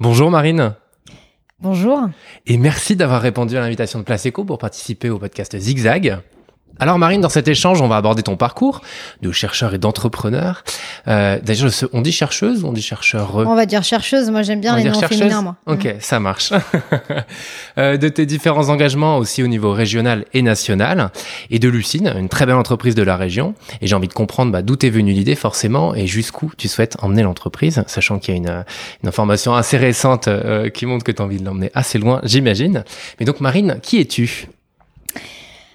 [0.00, 0.74] Bonjour Marine.
[1.60, 2.08] Bonjour.
[2.46, 6.20] Et merci d'avoir répondu à l'invitation de Place Eco pour participer au podcast Zigzag.
[6.80, 8.82] Alors Marine, dans cet échange, on va aborder ton parcours
[9.20, 10.62] de chercheur et d'entrepreneur.
[11.08, 14.60] Euh, D'ailleurs, on dit chercheuse ou on dit chercheur On va dire chercheuse, moi j'aime
[14.60, 15.42] bien les noms féminins.
[15.42, 15.56] Moi.
[15.66, 16.52] Ok, ça marche.
[17.78, 21.10] euh, de tes différents engagements aussi au niveau régional et national.
[21.50, 23.54] Et de Lucine, une très belle entreprise de la région.
[23.80, 26.96] Et j'ai envie de comprendre bah, d'où t'es venue l'idée forcément et jusqu'où tu souhaites
[27.02, 28.64] emmener l'entreprise, sachant qu'il y a une,
[29.02, 32.20] une, information assez récente euh, qui montre que tu as envie de l'emmener assez loin,
[32.22, 32.84] j'imagine.
[33.18, 34.48] Mais donc Marine, qui es-tu?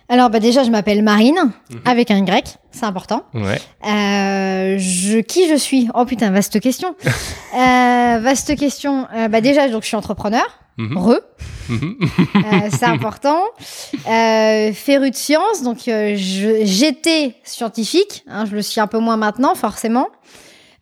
[0.09, 1.79] Alors bah déjà, je m'appelle Marine, mhm.
[1.85, 3.23] avec un Y, c'est important.
[3.33, 3.59] Ouais.
[3.87, 5.87] Euh, je, qui je suis?
[5.95, 6.95] Oh putain, vaste question.
[7.05, 9.07] euh, vaste question.
[9.15, 10.45] Euh, bah déjà, donc je suis entrepreneur.
[10.77, 11.19] Re.
[11.69, 13.41] Euh, c'est important.
[14.09, 18.23] Euh, féru de sciences, donc euh, j'étais scientifique.
[18.27, 20.07] Hein, je le suis un peu moins maintenant, forcément.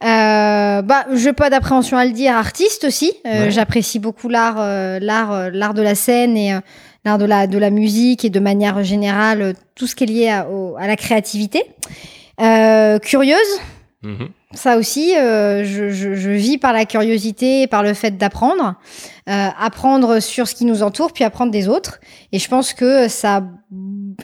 [0.04, 3.14] Euh, bah, je pas d'appréhension à le dire, artiste aussi.
[3.28, 4.56] Euh, J'apprécie beaucoup l'art,
[5.00, 6.56] l'art, l'art de la scène et
[7.06, 10.30] l'art de la, de la musique et de manière générale tout ce qui est lié
[10.30, 11.64] à, à la créativité.
[12.40, 13.60] Euh, curieuse,
[14.04, 14.30] mm-hmm.
[14.54, 18.76] ça aussi, euh, je, je, je, vis par la curiosité et par le fait d'apprendre,
[19.30, 22.00] euh, apprendre sur ce qui nous entoure, puis apprendre des autres.
[22.32, 23.44] Et je pense que ça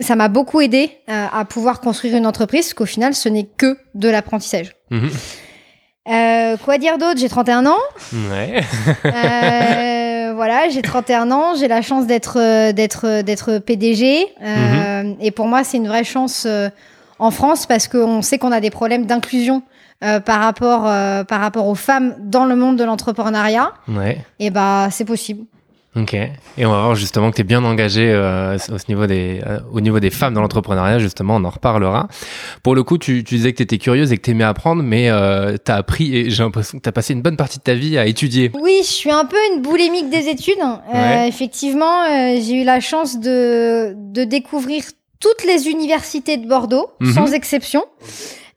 [0.02, 3.46] ça m'a beaucoup aidé euh, à pouvoir construire une entreprise, parce qu'au final, ce n'est
[3.46, 4.76] que de l'apprentissage.
[6.10, 7.20] Euh, quoi dire d'autre?
[7.20, 7.78] J'ai 31 ans.
[8.14, 8.62] Ouais.
[10.38, 11.56] Voilà, j'ai 31 ans.
[11.56, 14.28] J'ai la chance d'être euh, d'être euh, d'être PDG.
[14.42, 15.14] Euh.
[15.20, 16.48] Et pour moi, c'est une vraie chance
[17.20, 19.64] en France parce qu'on sait qu'on a des problèmes d'inclusion
[20.00, 20.84] par rapport
[21.26, 23.74] par rapport aux femmes dans le monde de l'entrepreneuriat.
[23.90, 24.20] Ouais.
[24.40, 25.44] Et bah, c'est possible.
[25.96, 26.14] Ok.
[26.14, 29.60] Et on va voir justement que tu es bien engagé euh, au, niveau des, euh,
[29.72, 32.08] au niveau des femmes dans l'entrepreneuriat, justement, on en reparlera.
[32.62, 34.84] Pour le coup, tu, tu disais que tu étais curieuse et que tu aimais apprendre,
[34.84, 37.58] mais euh, tu as appris et j'ai l'impression que tu as passé une bonne partie
[37.58, 38.52] de ta vie à étudier.
[38.62, 40.58] Oui, je suis un peu une boulémique des études.
[40.94, 42.06] Euh, effectivement,
[42.40, 44.84] j'ai eu la chance de, de découvrir
[45.20, 47.14] toutes les universités de Bordeaux, mhm.
[47.14, 47.84] sans exception.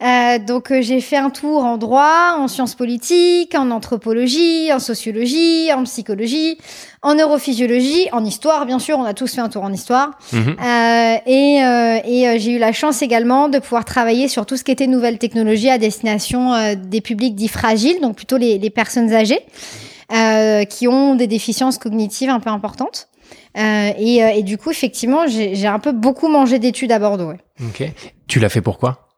[0.03, 4.79] Euh, donc euh, j'ai fait un tour en droit, en sciences politiques, en anthropologie, en
[4.79, 6.57] sociologie, en psychologie,
[7.03, 10.13] en neurophysiologie, en histoire bien sûr, on a tous fait un tour en histoire.
[10.33, 10.57] Mhm.
[10.59, 14.65] Euh, et, euh, et j'ai eu la chance également de pouvoir travailler sur tout ce
[14.65, 19.13] qui était nouvelles technologies à destination des publics dits fragiles, donc plutôt les, les personnes
[19.13, 19.41] âgées,
[20.69, 23.09] qui ont des déficiences cognitives un peu importantes.
[23.57, 27.29] Et, et, du coup, effectivement, j'ai un peu beaucoup mangé d'études à Bordeaux.
[27.29, 27.39] Ouais.
[27.63, 27.91] Ok.
[28.27, 29.10] Tu l'as fait pourquoi?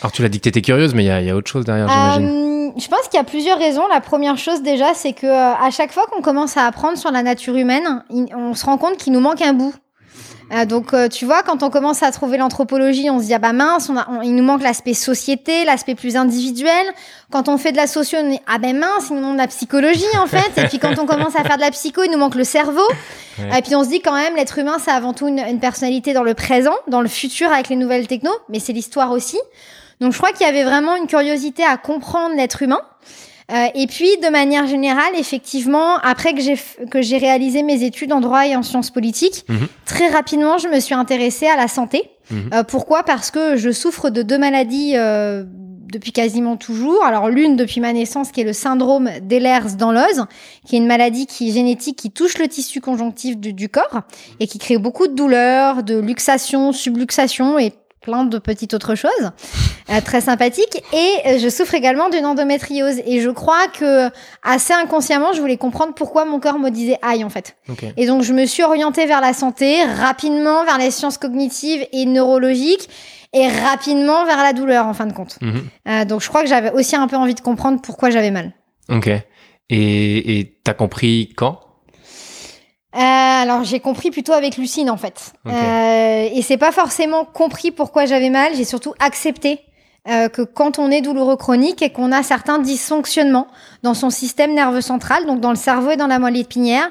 [0.00, 1.88] Alors tu l'as dit que tu curieuse, mais il y, y, a autre chose derrière,
[1.88, 2.28] j'imagine.
[2.28, 3.86] Euh, je pense qu'il y a plusieurs raisons.
[3.88, 7.10] La première chose déjà, c'est que euh, à chaque fois qu'on commence à apprendre sur
[7.10, 9.74] la nature humaine, on se rend compte qu'il nous manque un bout.
[10.52, 13.38] Euh, donc, euh, tu vois, quand on commence à trouver l'anthropologie, on se dit ah
[13.38, 16.86] bah mince, on a, il nous manque l'aspect société, l'aspect plus individuel.
[17.30, 19.46] Quand on fait de la socio, on dit ah ben mince, il nous manque la
[19.46, 20.52] psychologie en fait.
[20.56, 22.86] Et puis quand on commence à faire de la psycho, il nous manque le cerveau.
[23.38, 26.12] Et puis on se dit quand même, l'être humain, c'est avant tout une, une, personnalité
[26.12, 29.38] dans le présent, dans le futur avec les nouvelles techno, mais c'est l'histoire aussi.
[30.00, 32.80] Donc je crois qu'il y avait vraiment une curiosité à comprendre l'être humain.
[33.52, 36.56] Euh, et puis, de manière générale, effectivement, après que j'ai
[36.90, 39.68] que j'ai réalisé mes études en droit et en sciences politiques, mhm.
[39.84, 42.10] très rapidement, je me suis intéressée à la santé.
[42.30, 42.50] Mhm.
[42.54, 43.02] Euh, pourquoi?
[43.02, 45.44] Parce que je souffre de deux maladies euh,
[45.92, 47.04] depuis quasiment toujours.
[47.04, 50.24] Alors l'une depuis ma naissance, qui est le syndrome d'Ehlers danlos
[50.66, 54.00] qui est une maladie qui génétique qui touche le tissu conjonctif du, du corps
[54.40, 57.72] et qui crée beaucoup de douleurs, de luxation, subluxation et
[58.04, 59.30] plein de petites autres choses
[59.90, 60.82] euh, très sympathiques.
[60.92, 62.98] Et euh, je souffre également d'une endométriose.
[63.06, 64.10] Et je crois que
[64.42, 67.56] assez inconsciemment je voulais comprendre pourquoi mon corps me disait aïe en fait.
[67.96, 72.04] Et donc je me suis orientée vers la santé rapidement vers les sciences cognitives et
[72.04, 72.88] neurologiques
[73.32, 75.38] et rapidement vers la douleur en fin de compte.
[75.40, 75.62] Mhm.
[75.88, 78.52] euh, donc je crois que j'avais aussi un peu envie de comprendre pourquoi j'avais mal.
[78.90, 79.10] Ok.
[79.70, 81.63] Et t'as compris quand?
[82.94, 85.32] Euh, alors j'ai compris plutôt avec Lucine en fait.
[85.46, 89.60] Euh, et c'est pas forcément compris pourquoi j'avais mal, j'ai surtout accepté
[90.06, 93.48] euh, que quand on est douloureux chronique et qu'on a certains dysfonctionnements
[93.82, 96.88] dans son système nerveux central, donc dans le cerveau et dans la moelle épinière,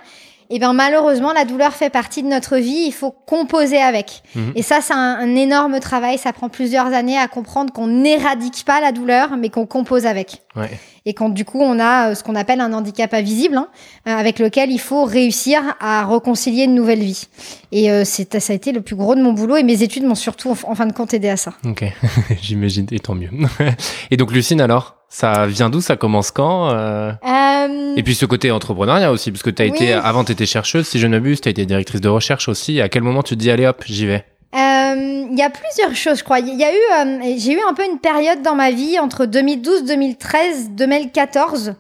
[0.50, 4.24] et eh bien malheureusement la douleur fait partie de notre vie, il faut composer avec.
[4.36, 4.54] Mhm.
[4.56, 8.64] Et ça c'est un, un, énorme travail, ça prend plusieurs années à comprendre qu'on n'éradique
[8.66, 10.44] pas la douleur, mais qu'on compose avec.
[10.56, 10.70] Ouais
[11.06, 13.68] et quand du coup on a euh, ce qu'on appelle un handicap invisible, hein,
[14.08, 17.28] euh, avec lequel il faut réussir à réconcilier une nouvelle vie.
[17.72, 20.04] Et euh, c'est ça a été le plus gros de mon boulot et mes études
[20.04, 21.54] m'ont surtout en, fin de compte aidé à ça.
[21.66, 21.84] Ok,
[22.42, 23.30] j'imagine et tant mieux.
[24.12, 27.12] et donc Lucine alors, ça vient d'où Ça commence quand euh...
[27.24, 27.96] Euh...
[27.96, 30.88] Et puis ce côté entrepreneuriat aussi, parce que tu as été avant tu étais chercheuse,
[30.88, 32.82] si je ne m'abuse, tu as été directrice de recherche aussi.
[32.82, 34.26] À quel moment tu te dis allez hop, j'y vais?
[34.56, 36.40] Euh, il y a plusieurs choses, je crois.
[36.40, 39.86] Il y a eu, j'ai eu un peu une période dans ma vie entre 2012,
[39.86, 41.76] 2013, 2014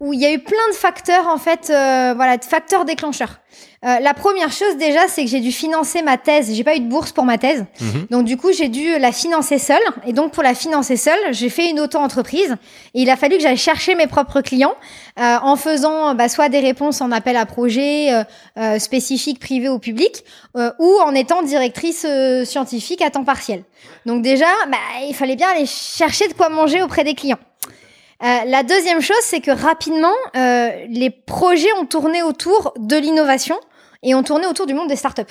[0.00, 3.38] où il y a eu plein de facteurs en fait, euh, voilà, de facteurs déclencheurs.
[3.84, 6.52] Euh, la première chose déjà, c'est que j'ai dû financer ma thèse.
[6.52, 8.06] J'ai pas eu de bourse pour ma thèse, Mhm.
[8.10, 9.82] donc du coup j'ai dû la financer seule.
[10.06, 12.56] Et donc pour la financer seule, j'ai fait une auto-entreprise.
[12.94, 14.74] Et il a fallu que j'aille chercher mes propres clients
[15.18, 18.24] euh, en faisant bah, soit des réponses en appel à projet euh,
[18.58, 20.24] euh, spécifiques privés ou publics,
[20.56, 23.62] euh, ou en étant directrice euh, scientifique à temps partiel.
[24.04, 24.78] Donc déjà, bah,
[25.08, 27.38] il fallait bien aller chercher de quoi manger auprès des clients.
[28.22, 33.56] Euh, la deuxième chose, c'est que rapidement, euh, les projets ont tourné autour de l'innovation
[34.02, 35.22] et ont tourné autour du monde des startups.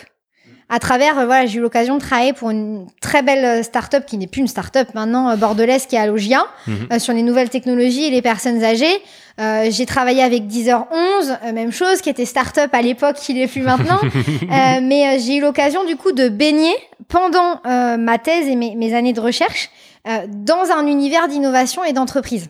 [0.67, 4.03] À travers, euh, voilà, j'ai eu l'occasion de travailler pour une très belle euh, startup
[4.05, 6.87] qui n'est plus une startup maintenant, bordelaise, qui est à Logia, Mhm.
[6.93, 9.01] euh, sur les nouvelles technologies et les personnes âgées.
[9.39, 13.33] Euh, j'ai travaillé avec Deezer 11, euh, même chose, qui était startup à l'époque, qui
[13.33, 13.99] l'est plus maintenant.
[14.43, 16.73] Euh, mais j'ai eu l'occasion du coup de baigner
[17.09, 19.69] pendant euh, ma thèse et mes, mes années de recherche
[20.07, 22.49] euh, dans un univers d'innovation et d'entreprise.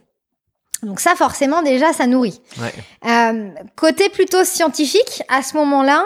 [0.85, 2.39] Donc ça, forcément, déjà, ça nourrit.
[2.61, 2.73] Ouais.
[3.09, 6.03] Euh, côté plutôt scientifique, à ce moment-là,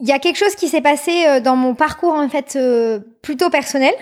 [0.00, 3.00] il y a quelque chose qui s'est passé euh, dans mon parcours en fait euh,
[3.22, 3.92] plutôt personnel,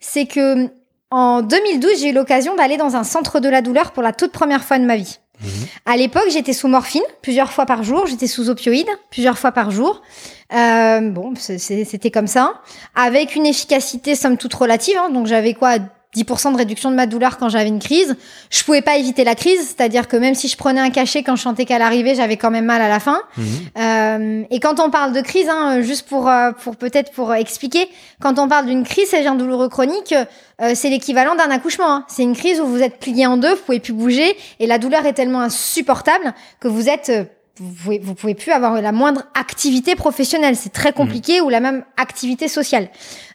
[0.00, 0.68] c'est que
[1.10, 4.30] en 2012, j'ai eu l'occasion d'aller dans un centre de la douleur pour la toute
[4.30, 5.18] première fois de ma vie.
[5.40, 5.48] Mhm.
[5.86, 9.70] À l'époque, j'étais sous morphine plusieurs fois par jour, j'étais sous opioïdes plusieurs fois par
[9.70, 10.02] jour.
[10.52, 12.60] Euh, bon, c'était comme ça,
[12.94, 14.96] avec une efficacité somme toute relative.
[14.98, 15.10] hein.
[15.10, 15.78] donc j'avais quoi
[16.16, 18.16] 10% de réduction de ma douleur quand j'avais une crise.
[18.50, 21.36] Je pouvais pas éviter la crise, c'est-à-dire que même si je prenais un cachet quand
[21.36, 23.20] je sentais qu'elle arrivait, j'avais quand même mal à la fin.
[23.36, 23.46] Mhm.
[23.78, 27.88] Euh, et quand on parle de crise, hein, juste pour, euh, pour peut-être pour expliquer,
[28.20, 30.14] quand on parle d'une crise, c'est un douloureux chronique,
[30.62, 31.92] euh, c'est l'équivalent d'un accouchement.
[31.92, 32.04] hein.
[32.08, 34.78] C'est une crise où vous êtes plié en deux, vous pouvez plus bouger, et la
[34.78, 37.24] douleur est tellement insupportable que vous êtes, euh,
[37.60, 40.54] vous pouvez, vous pouvez plus avoir la moindre activité professionnelle.
[40.56, 42.88] C'est très compliqué ou la même activité sociale.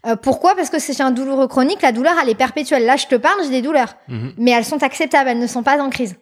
[0.06, 0.56] Euh, pourquoi?
[0.56, 1.82] Parce que c'est un douloureux chronique.
[1.82, 2.86] La douleur, elle est perpétuelle.
[2.86, 4.34] Là, je te parle, j'ai des douleurs, Mhm.
[4.38, 5.30] mais elles sont acceptables.
[5.30, 6.16] Elles ne sont pas en crise.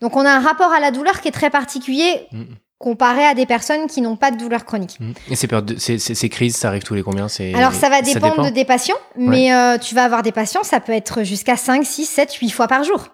[0.00, 2.46] Donc, on a un rapport à la douleur qui est très particulier Mhm.
[2.78, 4.96] comparé à des personnes qui n'ont pas de douleur chronique.
[5.00, 5.12] Mhm.
[5.28, 7.26] Et ces, périodes de- ces, ces- ces crises, ça arrive tous les combien?
[7.54, 8.44] Alors ça va dépendre dépend?
[8.48, 11.84] de des patients, mais euh, tu vas avoir des patients, ça peut être jusqu'à 5,
[11.84, 13.08] 6, 7, 8 fois par jour.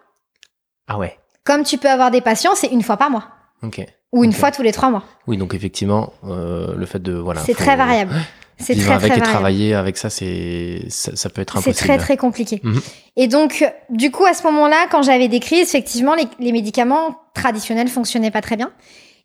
[0.87, 1.19] Ah ouais.
[1.43, 3.25] Comme tu peux avoir des patients, c'est une fois par mois
[3.65, 3.85] Ok.
[4.13, 5.03] ou une fois tous les trois mois.
[5.27, 7.41] Oui, donc effectivement, euh, le fait de voilà.
[7.41, 8.15] c'est faut- très variable.
[8.59, 9.33] C'est Vivre très avec très et variable.
[9.33, 12.61] travailler avec ça, c'est ça, ça peut être C'est très très compliqué.
[12.63, 12.81] Mhm.
[13.17, 17.21] Et donc, du coup, à ce moment-là, quand j'avais des crises, effectivement, les, les médicaments
[17.35, 18.73] traditionnels fonctionnaient pas très bien.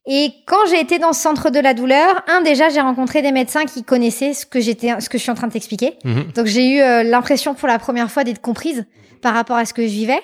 [0.07, 3.31] Et quand j'ai été dans ce centre de la douleur, un déjà, j'ai rencontré des
[3.31, 5.93] médecins qui connaissaient ce que j'étais, ce que je suis en train de t'expliquer.
[6.03, 6.31] Mhm.
[6.35, 8.85] Donc j'ai eu euh, l'impression pour la première fois d'être comprise
[9.21, 10.19] par rapport à ce que je vivais.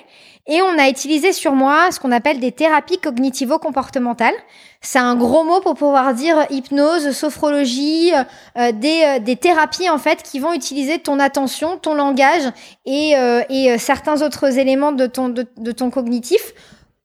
[0.50, 4.34] Et on a utilisé sur moi ce qu'on appelle des thérapies cognitivo-comportementales.
[4.80, 8.12] C'est un gros mot pour pouvoir dire hypnose, sophrologie,
[8.56, 12.50] euh, des, euh, des thérapies en fait qui vont utiliser ton attention, ton langage
[12.86, 16.40] et, euh, certains autres éléments de ton, cognitif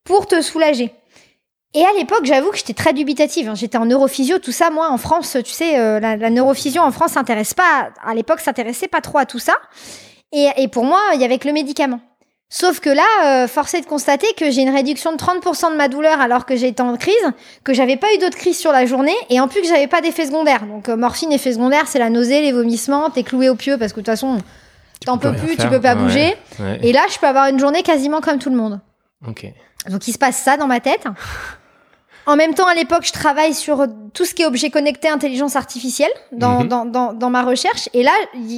[0.06, 0.94] pour te soulager.
[1.74, 3.50] Et à l'époque, j'avoue que j'étais très dubitative.
[3.50, 3.56] hein.
[3.56, 4.69] J'étais en neurophysio, tout ça.
[4.69, 7.89] Moi, en France, tu sais, la, la neurophysio en France s'intéresse pas.
[8.06, 9.56] À l'époque, s'intéressait pas trop à tout ça.
[10.31, 12.00] Et, et pour moi, il y avait que le médicament.
[12.55, 15.75] Sauf que là, euh, force est de constater que j'ai une réduction de 30% de
[15.75, 17.15] ma douleur alors que j'étais en crise,
[17.63, 20.01] que j'avais pas eu d'autres crises sur la journée, et en plus que j'avais pas
[20.01, 20.67] d'effet secondaire.
[20.67, 23.91] Donc euh, morphine, effet secondaire, c'est la nausée, les vomissements, t'es cloué au pieu parce
[23.91, 24.38] que de toute façon,
[25.03, 25.71] t'en peux plus, tu faire.
[25.71, 26.35] peux pas Ouais, bouger.
[26.59, 26.79] Ouais.
[26.83, 28.79] Et là, je peux avoir une journée quasiment comme tout le monde.
[29.27, 29.47] Ok.
[29.89, 31.05] Donc il se passe ça dans ma tête.
[32.25, 35.56] En même temps, à l'époque, je travaille sur tout ce qui est objet connecté, intelligence
[35.56, 36.68] artificielle dans, Mhm.
[36.68, 37.89] dans, dans, dans ma recherche.
[37.94, 38.12] Et là,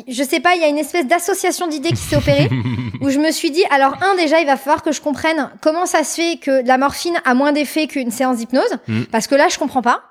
[0.08, 2.50] je sais pas, il y a une espèce d'association d'idées qui s'est opérée
[3.02, 5.86] où je me suis dit, alors un, déjà, il va falloir que je comprenne comment
[5.86, 8.78] ça se fait que la morphine a moins d'effet qu'une séance d'hypnose.
[8.88, 9.06] Mhm.
[9.08, 10.02] Parce que là, je comprends pas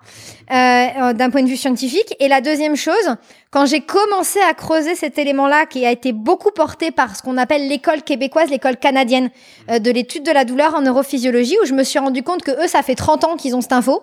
[0.50, 2.14] euh, euh, d'un point de vue scientifique.
[2.20, 3.16] Et la deuxième chose,
[3.54, 7.36] quand j'ai commencé à creuser cet élément-là, qui a été beaucoup porté par ce qu'on
[7.38, 9.30] appelle l'école québécoise, l'école canadienne
[9.70, 12.50] euh, de l'étude de la douleur en neurophysiologie, où je me suis rendu compte que
[12.50, 14.02] eux, ça fait 30 ans qu'ils ont cette info,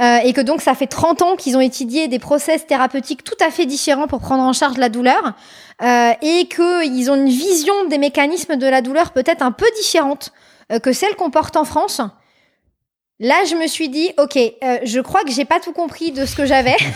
[0.00, 3.36] euh, et que donc ça fait 30 ans qu'ils ont étudié des process thérapeutiques tout
[3.46, 5.34] à fait différents pour prendre en charge la douleur,
[5.82, 10.32] euh, et qu'ils ont une vision des mécanismes de la douleur peut-être un peu différente
[10.72, 12.00] euh, que celle qu'on porte en France.
[13.20, 16.24] Là, je me suis dit, ok, euh, je crois que j'ai pas tout compris de
[16.24, 16.76] ce que j'avais,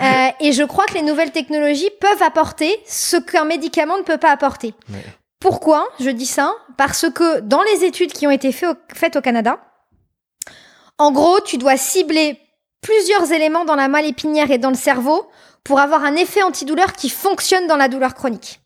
[0.00, 4.16] Euh, et je crois que les nouvelles technologies peuvent apporter ce qu'un médicament ne peut
[4.18, 4.74] pas apporter.
[4.90, 5.04] Ouais.
[5.40, 6.52] Pourquoi je dis ça?
[6.76, 9.58] Parce que dans les études qui ont été fait au- faites au Canada,
[10.98, 12.38] en gros, tu dois cibler
[12.80, 15.28] plusieurs éléments dans la moelle épinière et dans le cerveau
[15.64, 18.60] pour avoir un effet antidouleur qui fonctionne dans la douleur chronique.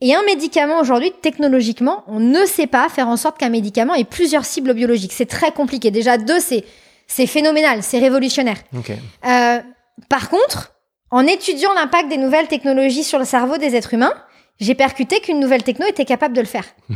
[0.00, 4.04] Et un médicament aujourd'hui, technologiquement, on ne sait pas faire en sorte qu'un médicament ait
[4.04, 5.12] plusieurs cibles biologiques.
[5.12, 5.90] C'est très compliqué.
[5.90, 6.64] Déjà, deux, c'est
[7.08, 8.58] c'est phénoménal, c'est révolutionnaire.
[8.76, 8.90] Ok.
[8.90, 9.58] Euh,
[10.08, 10.74] par contre,
[11.10, 14.12] en étudiant l'impact des nouvelles technologies sur le cerveau des êtres humains,
[14.60, 16.64] j'ai percuté qu'une nouvelle techno était capable de le faire.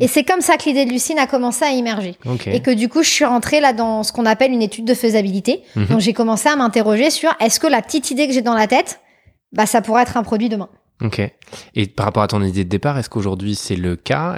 [0.00, 2.16] et c'est comme ça que l'idée de Lucine a commencé à émerger.
[2.24, 2.46] Ok.
[2.48, 4.94] Et que du coup, je suis rentrée là dans ce qu'on appelle une étude de
[4.94, 5.62] faisabilité.
[5.76, 5.86] Mhm.
[5.86, 8.66] Donc j'ai commencé à m'interroger sur est-ce que la petite idée que j'ai dans la
[8.66, 9.00] tête,
[9.52, 10.68] bah ça pourrait être un produit demain?
[11.02, 11.20] Ok.
[11.74, 14.36] Et par rapport à ton idée de départ, est-ce qu'aujourd'hui c'est le cas?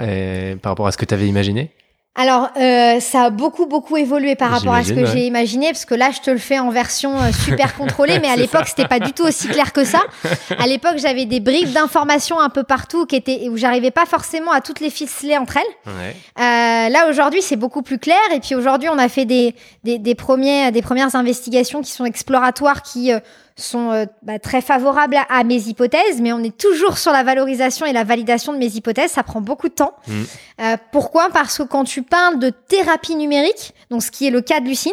[0.61, 1.71] Par rapport à ce que tu avais imaginé?
[2.17, 5.11] Alors, euh, ça a beaucoup, beaucoup évolué par rapport à ce que ouais.
[5.11, 8.29] j'ai imaginé, parce que là, je te le fais en version euh, super contrôlée, mais
[8.29, 9.99] à l'époque, c'était pas du tout aussi clair que ça.
[10.57, 14.51] À l'époque, j'avais des bribes d'informations un peu partout qui étaient, où j'arrivais pas forcément
[14.51, 15.93] à toutes les ficeler entre elles.
[15.93, 16.15] Ouais.
[16.39, 18.15] Euh, là, aujourd'hui, c'est beaucoup plus clair.
[18.33, 19.53] Et puis aujourd'hui, on a fait des,
[19.83, 23.19] des, des, premiers, des premières investigations qui sont exploratoires, qui euh,
[23.57, 27.23] sont euh, bah, très favorables à, à mes hypothèses, mais on est toujours sur la
[27.23, 29.11] valorisation et la validation de mes hypothèses.
[29.11, 29.93] Ça prend beaucoup de temps.
[30.07, 30.25] Mhm.
[30.61, 31.29] Euh, pourquoi?
[31.29, 34.65] Parce que quand tu parles de thérapie numérique, donc ce qui est le cas de
[34.65, 34.91] Lucine,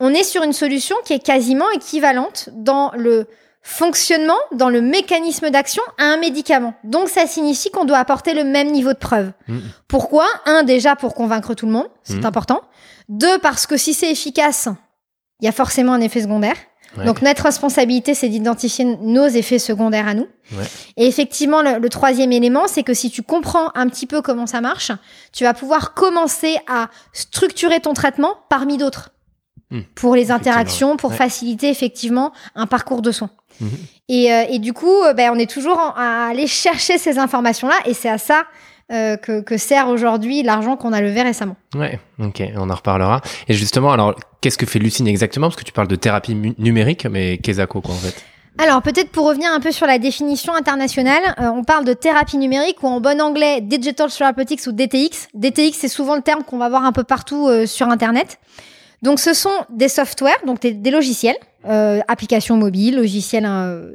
[0.00, 3.26] on est sur une solution qui est quasiment équivalente dans le
[3.62, 6.74] fonctionnement, dans le mécanisme d'action à un médicament.
[6.84, 9.32] Donc ça signifie qu'on doit apporter le même niveau de preuve.
[9.48, 9.62] Mhm.
[9.88, 10.26] Pourquoi?
[10.46, 12.26] Un, déjà pour convaincre tout le monde, c'est Mhm.
[12.26, 12.60] important.
[13.08, 14.68] Deux, parce que si c'est efficace,
[15.40, 16.56] il y a forcément un effet secondaire.
[16.96, 17.04] Ouais.
[17.04, 20.28] Donc notre responsabilité, c'est d'identifier nos effets secondaires à nous.
[20.52, 20.64] Ouais.
[20.96, 24.46] Et effectivement, le, le troisième élément, c'est que si tu comprends un petit peu comment
[24.46, 24.92] ça marche,
[25.32, 29.10] tu vas pouvoir commencer à structurer ton traitement parmi d'autres.
[29.70, 29.80] Hmm.
[29.94, 31.16] Pour les interactions, pour ouais.
[31.16, 33.30] faciliter effectivement un parcours de soins.
[33.60, 33.70] Mhm.
[34.08, 37.18] Et, euh, et du coup, euh, ben, on est toujours en- à aller chercher ces
[37.18, 38.44] informations-là, et c'est à ça
[38.92, 41.56] euh, que, que sert aujourd'hui l'argent qu'on a levé récemment.
[41.74, 43.22] Ouais, ok, on en reparlera.
[43.48, 45.46] Et justement, alors, qu'est-ce que fait Lucine exactement?
[45.48, 48.14] Parce que tu parles de thérapie numérique, mais qu'est-ce quoi en fait
[48.58, 52.36] Alors peut-être pour revenir un peu sur la définition internationale, euh, on parle de thérapie
[52.36, 55.28] numérique ou en bon anglais Digital Therapeutics ou DTX.
[55.32, 58.38] DTX c'est souvent le terme qu'on va voir un peu partout euh, sur Internet.
[59.00, 63.90] Donc ce sont des softwares, donc des, des logiciels, euh, applications mobiles, logiciels, euh,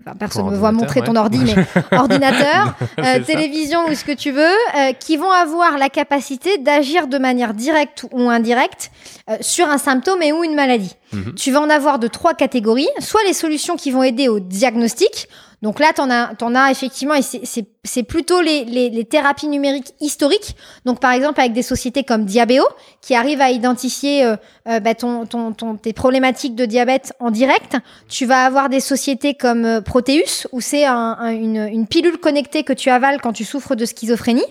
[0.00, 1.54] enfin, personne ne me voit montrer ton ordi, mais
[1.96, 3.20] ordinateur, euh, ça.
[3.20, 7.54] télévision ou ce que tu veux, euh, qui vont avoir la capacité d'agir de manière
[7.54, 8.90] directe ou indirecte
[9.28, 10.94] euh, sur un symptôme et ou une maladie.
[11.12, 11.34] Mhm.
[11.34, 15.28] Tu vas en avoir de trois catégories, soit les solutions qui vont aider au diagnostic.
[15.62, 19.92] Donc là, t'en as, t'en as effectivement, et c'est- plutôt les, les, les thérapies numériques
[20.00, 20.56] historiques.
[20.86, 22.64] Donc par exemple avec des sociétés comme Diabeo,
[23.02, 24.36] qui arrivent à identifier euh,
[24.68, 27.76] euh, bah, ton, ton, ton, tes problématiques de diabète en direct.
[28.08, 32.62] Tu vas avoir des sociétés comme euh, Proteus, où c'est un- une, une pilule connectée
[32.64, 34.44] que tu avales quand tu souffres de schizophrénie.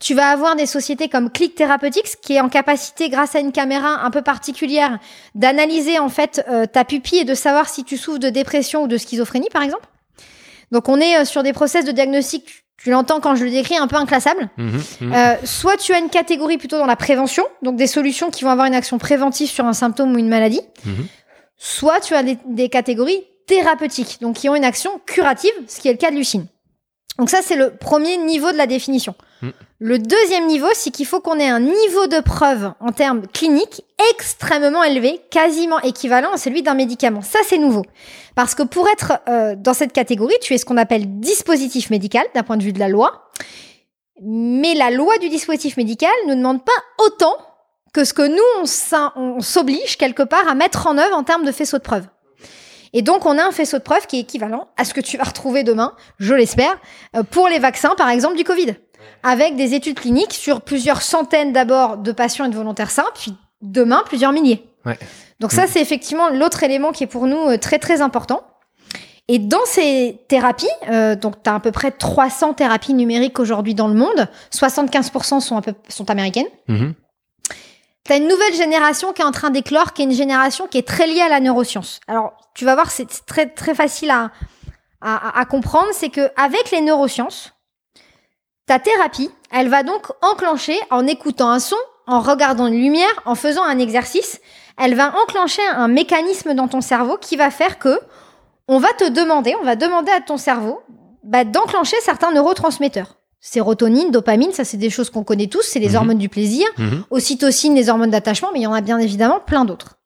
[0.00, 3.52] Tu vas avoir des sociétés comme Click Therapeutics, qui est en capacité, grâce à une
[3.52, 4.98] caméra un peu particulière,
[5.34, 8.88] d'analyser en fait euh, ta pupille et de savoir si tu souffres de dépression ou
[8.88, 9.84] de schizophrénie, par exemple.
[10.74, 12.44] Donc on est euh, sur des process de diagnostic,
[12.76, 14.50] tu- l'entends quand je le décris, un peu inclassables.
[14.58, 15.12] Mhm, mhm.
[15.14, 18.50] Euh, soit tu as une catégorie plutôt dans la prévention, donc des solutions qui vont
[18.50, 20.60] avoir une action préventive sur un symptôme ou une maladie.
[20.84, 21.06] Mhm.
[21.56, 25.88] Soit tu as des, des catégories thérapeutiques, donc qui ont une action curative, ce qui
[25.88, 26.46] est le cas de Lucine.
[27.18, 29.14] Donc ça, c'est le premier niveau de la définition.
[29.42, 29.48] Mm.
[29.80, 33.82] Le deuxième niveau, c'est qu'il faut qu'on ait un niveau de preuve en termes cliniques
[34.12, 37.22] extrêmement élevé, quasiment équivalent à celui d'un médicament.
[37.22, 37.84] Ça, c'est nouveau.
[38.34, 42.24] Parce que pour être euh, dans cette catégorie, tu es ce qu'on appelle dispositif médical
[42.34, 43.30] d'un point de vue de la loi.
[44.22, 46.72] Mais la loi du dispositif médical ne demande pas
[47.04, 47.36] autant
[47.92, 48.66] que ce que nous,
[49.16, 52.06] on s'oblige quelque part à mettre en œuvre en termes de faisceau de preuve.
[52.94, 55.18] Et donc, on a un faisceau de preuve qui est équivalent à ce que tu
[55.18, 56.78] vas retrouver demain, je l'espère,
[57.16, 58.76] euh, pour les vaccins, par exemple, du Covid.
[59.24, 63.34] Avec des études cliniques sur plusieurs centaines d'abord de patients et de volontaires sains, puis
[63.60, 64.64] demain, plusieurs milliers.
[64.86, 64.98] Ouais.
[65.40, 68.44] Donc ça, c'est effectivement l'autre élément qui est pour nous euh, très, très important.
[69.26, 73.74] Et dans ces thérapies, euh, donc tu as à peu près 300 thérapies numériques aujourd'hui
[73.74, 76.46] dans le monde, 75% sont, un peu, sont américaines.
[76.68, 76.94] Mhm.
[78.04, 80.86] T'as une nouvelle génération qui est en train d'éclore, qui est une génération qui est
[80.86, 82.00] très liée à la neuroscience.
[82.06, 84.30] Alors, tu vas voir, c'est très très facile à,
[85.00, 87.54] à, à comprendre, c'est que avec les neurosciences,
[88.66, 93.34] ta thérapie, elle va donc enclencher en écoutant un son, en regardant une lumière, en
[93.34, 94.40] faisant un exercice,
[94.78, 97.98] elle va enclencher un mécanisme dans ton cerveau qui va faire que
[98.68, 100.82] on va te demander, on va demander à ton cerveau
[101.22, 103.16] bah, d'enclencher certains neurotransmetteurs.
[103.46, 105.96] Sérotonine, dopamine, ça c'est des choses qu'on connaît tous, c'est les Mhm.
[105.96, 107.04] hormones du plaisir Mhm.
[107.10, 109.96] ocytocine, les hormones d'attachement, mais il y en a bien évidemment plein d'autres.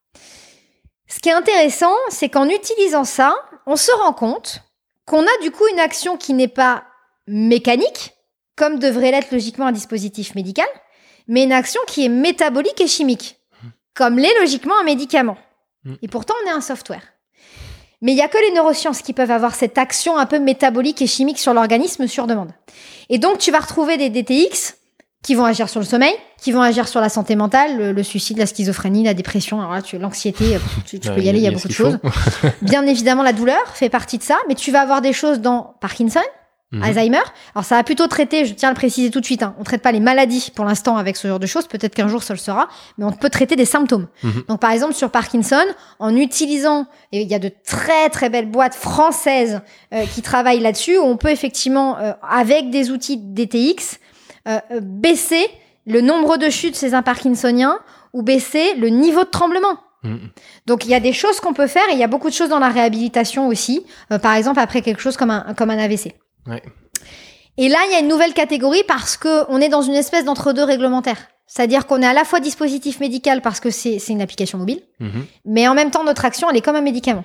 [1.06, 4.62] Ce qui est intéressant, c'est qu'en utilisant ça, on se rend compte
[5.06, 6.82] qu'on a du coup une action qui n'est pas
[7.28, 8.12] mécanique,
[8.56, 10.66] comme devrait l'être logiquement un dispositif médical,
[11.28, 13.36] mais une action qui est métabolique et chimique,
[13.94, 15.38] comme l'est logiquement un médicament.
[15.84, 15.94] Mm.
[16.02, 17.02] Et pourtant, on est un software.
[18.00, 21.02] Mais il n'y a que les neurosciences qui peuvent avoir cette action un peu métabolique
[21.02, 22.50] et chimique sur l'organisme sur demande.
[23.08, 24.74] Et donc, tu vas retrouver des DTX
[25.22, 28.02] qui vont agir sur le sommeil, qui vont agir sur la santé mentale, le, le
[28.04, 29.60] suicide, la schizophrénie, la dépression,
[30.00, 31.98] l'anxiété, euh, tu, tu peux Ouais, y aller, il y a beaucoup de choses.
[32.62, 35.74] Bien évidemment, la douleur fait partie de ça, mais tu vas avoir des choses dans
[35.80, 36.20] Parkinson,
[36.70, 36.82] Mhm.
[36.82, 37.22] Alzheimer.
[37.54, 39.64] Alors ça a plutôt traité, je tiens à le préciser tout de suite, hein, on
[39.64, 42.34] traite pas les maladies pour l'instant avec ce genre de choses, peut-être qu'un jour ça
[42.34, 44.06] le sera, mais on peut traiter des symptômes.
[44.22, 44.42] Mhm.
[44.48, 45.64] Donc par exemple sur Parkinson,
[45.98, 49.62] en utilisant, et il y a de très très belles boîtes françaises
[49.94, 53.98] euh, qui travaillent là-dessus, on peut effectivement, euh, avec des outils DTX,
[54.46, 55.46] euh, baisser
[55.86, 57.78] le nombre de chutes chez un Parkinsonien
[58.12, 59.78] ou baisser le niveau de tremblement.
[60.02, 60.28] Mhm.
[60.66, 62.34] Donc il y a des choses qu'on peut faire et il y a beaucoup de
[62.34, 63.86] choses dans la réhabilitation aussi,
[64.20, 66.12] par exemple après quelque chose comme un, comme un AVC.
[67.56, 70.64] Et là, il y a une nouvelle catégorie parce qu'on est dans une espèce d'entre-deux
[70.64, 71.16] réglementaire.
[71.46, 75.24] C'est-à-dire qu'on est à la fois dispositif médical parce que c'est une application mobile, mhm.
[75.46, 77.24] mais en même temps, notre action, elle est comme un médicament.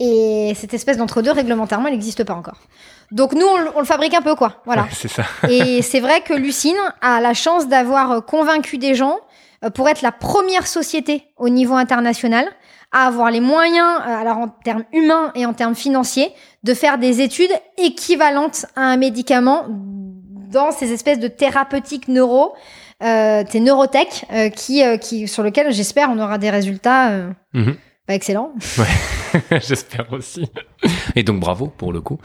[0.00, 2.58] Et cette espèce d'entre-deux, réglementairement, elle n'existe pas encore.
[3.12, 4.62] Donc nous, on, le fabrique un peu, quoi.
[4.64, 4.88] Voilà.
[4.90, 5.24] c'est ça.
[5.48, 9.20] et c'est vrai que Lucine a la chance d'avoir convaincu des gens
[9.62, 12.46] euh, pour être la première société au niveau international
[13.02, 16.32] avoir les moyens, euh, alors en termes humains et en termes financiers,
[16.62, 22.54] de faire des études équivalentes à un médicament dans ces espèces de thérapeutiques neuro,
[23.02, 27.10] euh, tes neurotech, euh, euh, sur lequel j'espère on aura des résultats
[27.52, 27.76] mhm.
[28.78, 30.46] Ouais, j'espère aussi.
[31.16, 32.18] Et donc bravo pour le coup.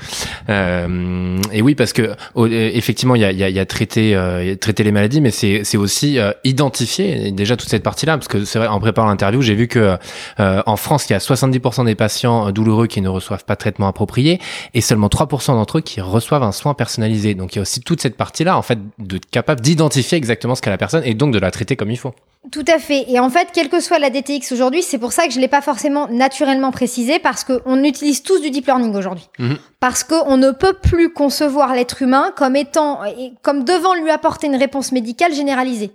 [0.49, 4.55] Euh, et oui, parce que effectivement, il y a, y, a, y a traité, euh,
[4.55, 8.43] traiter les maladies, mais c'est, c'est aussi euh, identifier déjà toute cette partie-là, parce que
[8.43, 9.97] c'est vrai, en préparant l'interview, j'ai vu que
[10.37, 13.87] en France, il y a 70% des patients douloureux qui ne reçoivent pas de traitement
[13.87, 14.39] approprié,
[14.73, 17.35] et seulement 3% d'entre eux qui reçoivent un soin personnalisé.
[17.35, 20.61] Donc il y a aussi toute cette partie-là, en fait, de capable d'identifier exactement ce
[20.61, 22.13] qu'a la personne et donc de la traiter comme il faut.
[22.51, 23.05] Tout à fait.
[23.09, 25.49] Et en fait, quelle que soit la DTX aujourd'hui, c'est pour ça que je l'ai
[25.49, 29.29] pas forcément naturellement précisé, parce qu'on utilise tous du deep learning aujourd'hui.
[29.37, 29.57] Mhm.
[29.79, 33.01] Parce qu'on ne peut plus concevoir l'être humain comme étant,
[33.43, 35.91] comme devant lui apporter une réponse médicale généralisée.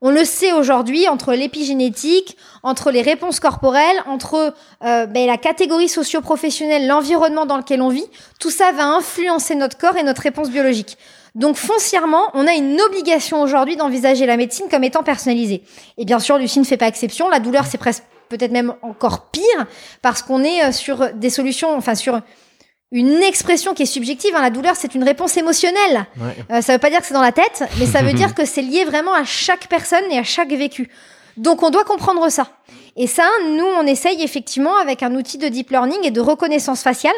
[0.00, 4.54] On le sait aujourd'hui entre l'épigénétique, entre les réponses corporelles, entre
[4.84, 8.06] euh, ben, la catégorie socio-professionnelle, l'environnement dans lequel on vit,
[8.40, 10.96] tout ça va influencer notre corps et notre réponse biologique.
[11.34, 15.62] Donc foncièrement, on a une obligation aujourd'hui d'envisager la médecine comme étant personnalisée.
[15.98, 17.28] Et bien sûr, Lucie ne fait pas exception.
[17.28, 19.66] La douleur, c'est presque peut-être même encore pire
[20.02, 22.20] parce qu'on est euh, sur des solutions, enfin sur
[22.90, 24.34] une expression qui est subjective.
[24.34, 24.42] Hein.
[24.42, 26.06] La douleur, c'est une réponse émotionnelle.
[26.50, 28.44] Euh, ça veut pas dire que c'est dans la tête, mais ça veut dire que
[28.44, 30.88] c'est lié vraiment à chaque personne et à chaque vécu.
[31.36, 32.48] Donc on doit comprendre ça.
[32.96, 36.82] Et ça, nous, on essaye effectivement avec un outil de deep learning et de reconnaissance
[36.82, 37.14] faciale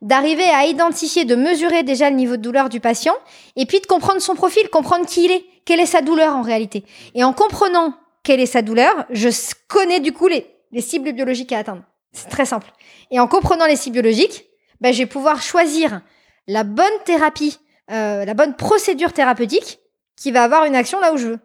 [0.00, 3.14] d'arriver à identifier, de mesurer déjà le niveau de douleur du patient
[3.56, 6.42] et puis de comprendre son profil, comprendre qui il est, quelle est sa douleur en
[6.42, 6.84] réalité.
[7.16, 9.28] Et en comprenant quelle est sa douleur, je
[9.66, 11.84] connais du coup les, les cibles biologiques à atteindre.
[12.12, 12.70] C'est très simple.
[13.10, 14.46] Et en comprenant les cibles biologiques,
[14.80, 16.02] ben, je vais pouvoir choisir
[16.46, 17.58] la bonne thérapie,
[17.90, 19.78] euh, la bonne procédure thérapeutique
[20.16, 21.38] qui va avoir une action là où je veux.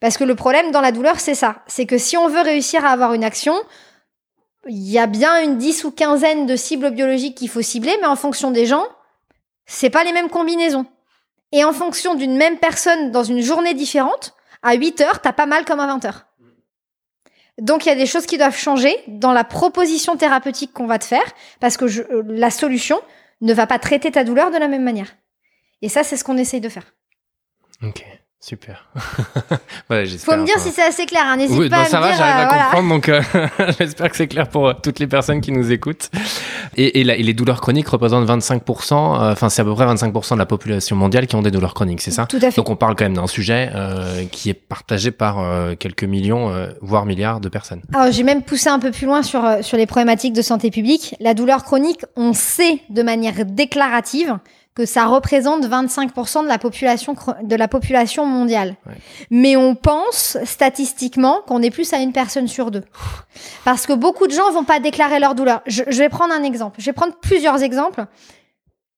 [0.00, 1.62] Parce que le problème dans la douleur, c'est ça.
[1.66, 3.54] C'est que si on veut réussir à avoir une action,
[4.66, 8.06] il y a bien une dix ou quinzaine de cibles biologiques qu'il faut cibler, mais
[8.06, 8.86] en fonction des gens,
[9.66, 10.86] c'est pas les mêmes combinaisons.
[11.52, 15.46] Et en fonction d'une même personne dans une journée différente, à 8 heures, t'as pas
[15.46, 16.23] mal comme à 20 heures.
[17.60, 20.98] Donc il y a des choses qui doivent changer dans la proposition thérapeutique qu'on va
[20.98, 21.24] te faire
[21.60, 23.00] parce que euh, la solution
[23.40, 25.16] ne va pas traiter ta douleur de la même manière.
[25.82, 26.94] Et ça, c'est ce qu'on essaye de faire.
[28.46, 28.86] Super.
[29.88, 31.22] ouais, Faut me dire si c'est assez clair.
[31.24, 31.38] Hein.
[31.38, 32.88] N'hésite pas à ça me va, j'arrive à euh, comprendre.
[32.90, 33.22] Donc, euh,
[33.78, 36.10] j'espère que c'est clair pour euh, toutes les personnes qui nous écoutent.
[36.76, 38.92] Et, et, les douleurs chroniques représentent 25%.
[39.32, 42.02] Enfin, c'est à peu près 25% de la population mondiale qui ont des douleurs chroniques,
[42.02, 42.56] c'est ça Tout à fait.
[42.56, 43.70] Donc, on parle quand même d'un sujet
[44.30, 45.38] qui est partagé par
[45.78, 46.52] quelques millions,
[46.82, 47.80] voire milliards de personnes.
[47.94, 51.14] Alors, j'ai même poussé un peu plus loin sur sur les problématiques de santé publique.
[51.18, 54.36] La douleur chronique, on sait de manière déclarative
[54.74, 58.76] que ça représente 25% de la population de la population mondiale.
[59.30, 62.82] Mais on pense statistiquement qu'on est plus à une personne sur deux.
[63.64, 65.62] Parce que beaucoup de gens vont pas déclarer leur douleur.
[65.66, 66.80] Je, je vais prendre un exemple.
[66.80, 68.04] Je vais prendre plusieurs exemples.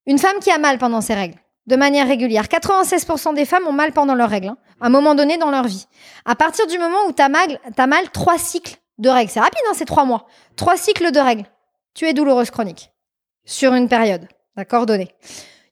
[0.07, 1.37] Une femme qui a mal pendant ses règles,
[1.67, 2.45] de manière régulière.
[2.45, 5.65] 96% des femmes ont mal pendant leurs règles, hein, à un moment donné dans leur
[5.65, 5.87] vie.
[6.25, 9.41] À partir du moment où tu as mal, as mal trois cycles de règles, c'est
[9.41, 10.27] rapide, hein, c'est trois mois.
[10.55, 11.45] Trois cycles de règles.
[11.93, 12.93] Tu es douloureuse chronique.
[13.45, 14.27] Sur une période.
[14.57, 15.15] D'accord, donné.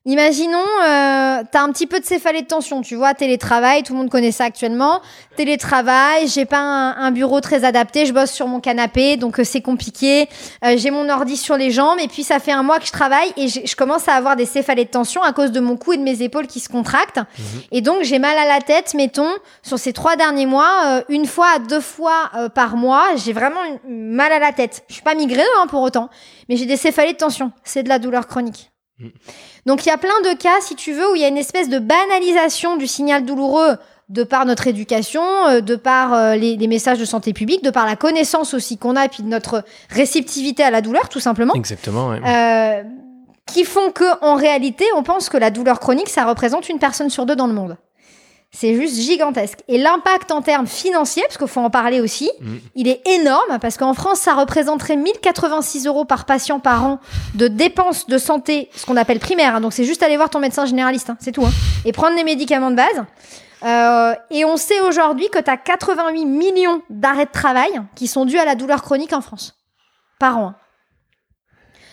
[0.07, 3.97] Imaginons, euh, t'as un petit peu de céphalée de tension, tu vois, télétravail, tout le
[3.97, 5.01] monde connaît ça actuellement.
[5.35, 9.61] Télétravail, j'ai pas un, bureau très adapté, je bosse sur mon canapé, donc euh, c'est
[9.61, 10.29] compliqué.
[10.63, 12.91] Euh, j'ai mon ordi sur les jambes, et puis ça fait un mois que je
[12.91, 15.93] travaille et je commence à avoir des céphalées de tension à cause de mon cou
[15.93, 17.17] et de mes épaules qui se contractent.
[17.17, 17.61] Mhm.
[17.71, 19.31] Et donc j'ai mal à la tête, mettons,
[19.63, 23.61] sur ces trois derniers mois, euh, une fois à deux fois par mois, j'ai vraiment
[23.89, 24.83] mal à la tête.
[24.87, 26.09] Je suis pas migraine hein, pour autant,
[26.47, 27.51] mais j'ai des céphalées de tension.
[27.63, 28.69] C'est de la douleur chronique.
[28.99, 29.11] Mhm.
[29.65, 31.37] Donc il y a plein de cas, si tu veux, où il y a une
[31.37, 33.77] espèce de banalisation du signal douloureux
[34.09, 37.85] de par notre éducation, euh, de par euh, les, messages de santé publique, de par
[37.85, 41.53] la connaissance aussi qu'on a, et puis de notre réceptivité à la douleur, tout simplement.
[41.55, 42.11] Exactement.
[42.11, 42.83] Euh,
[43.47, 47.09] qui font que, en réalité, on pense que la douleur chronique, ça représente une personne
[47.09, 47.77] sur deux dans le monde.
[48.57, 49.59] C'est juste gigantesque.
[49.67, 52.55] Et l'impact en termes financiers, parce qu'il faut en parler aussi, Mm.
[52.75, 56.99] il est énorme, parce qu'en France, ça représenterait 1086 euros par patient par an
[57.33, 59.55] de dépenses de santé, ce qu'on appelle primaire.
[59.55, 59.61] hein.
[59.61, 61.45] Donc c'est juste aller voir ton médecin généraliste, hein, c'est tout.
[61.45, 61.51] hein.
[61.83, 63.03] Et prendre des médicaments de base.
[63.63, 68.25] Euh, et on sait aujourd'hui que tu as 88 millions d'arrêts de travail qui sont
[68.25, 69.55] dus à la douleur chronique en France.
[70.19, 70.53] Par an.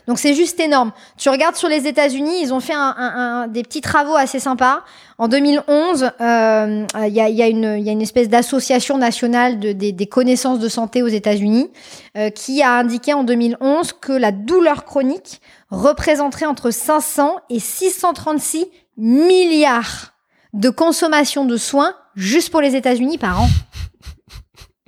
[0.09, 0.91] Donc c'est juste énorme.
[1.17, 4.41] Tu regardes sur les États-Unis, ils ont fait un- un- un- des petits travaux assez
[4.41, 4.81] sympas.
[5.19, 9.73] En 2011, euh, il y, a, y a y a une espèce d'association nationale de,
[9.73, 11.71] des, des connaissances de santé aux États-Unis
[12.17, 18.67] euh, qui a indiqué en 2011 que la douleur chronique représenterait entre 500 et 636
[18.99, 20.13] milliards
[20.53, 23.49] de consommation de soins juste pour les États-Unis par an.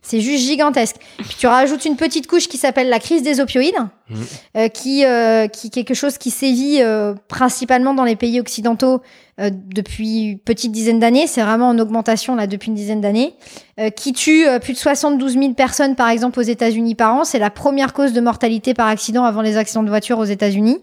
[0.06, 0.96] C'est juste gigantesque.
[1.16, 3.74] Puis tu rajoutes une petite couche qui s'appelle la crise des opioïdes,
[4.10, 4.16] Mhm.
[4.58, 9.00] euh, qui, euh, qui quelque chose qui sévit euh, principalement dans les pays occidentaux
[9.40, 11.26] euh, depuis une petite dizaine d'années.
[11.26, 13.34] C'est vraiment en augmentation là depuis une dizaine d'années,
[13.80, 17.24] euh, qui tue euh, plus de 72 000 personnes par exemple aux États-Unis par an.
[17.24, 20.78] C'est la première cause de mortalité par accident avant les accidents de voiture aux États-Unis,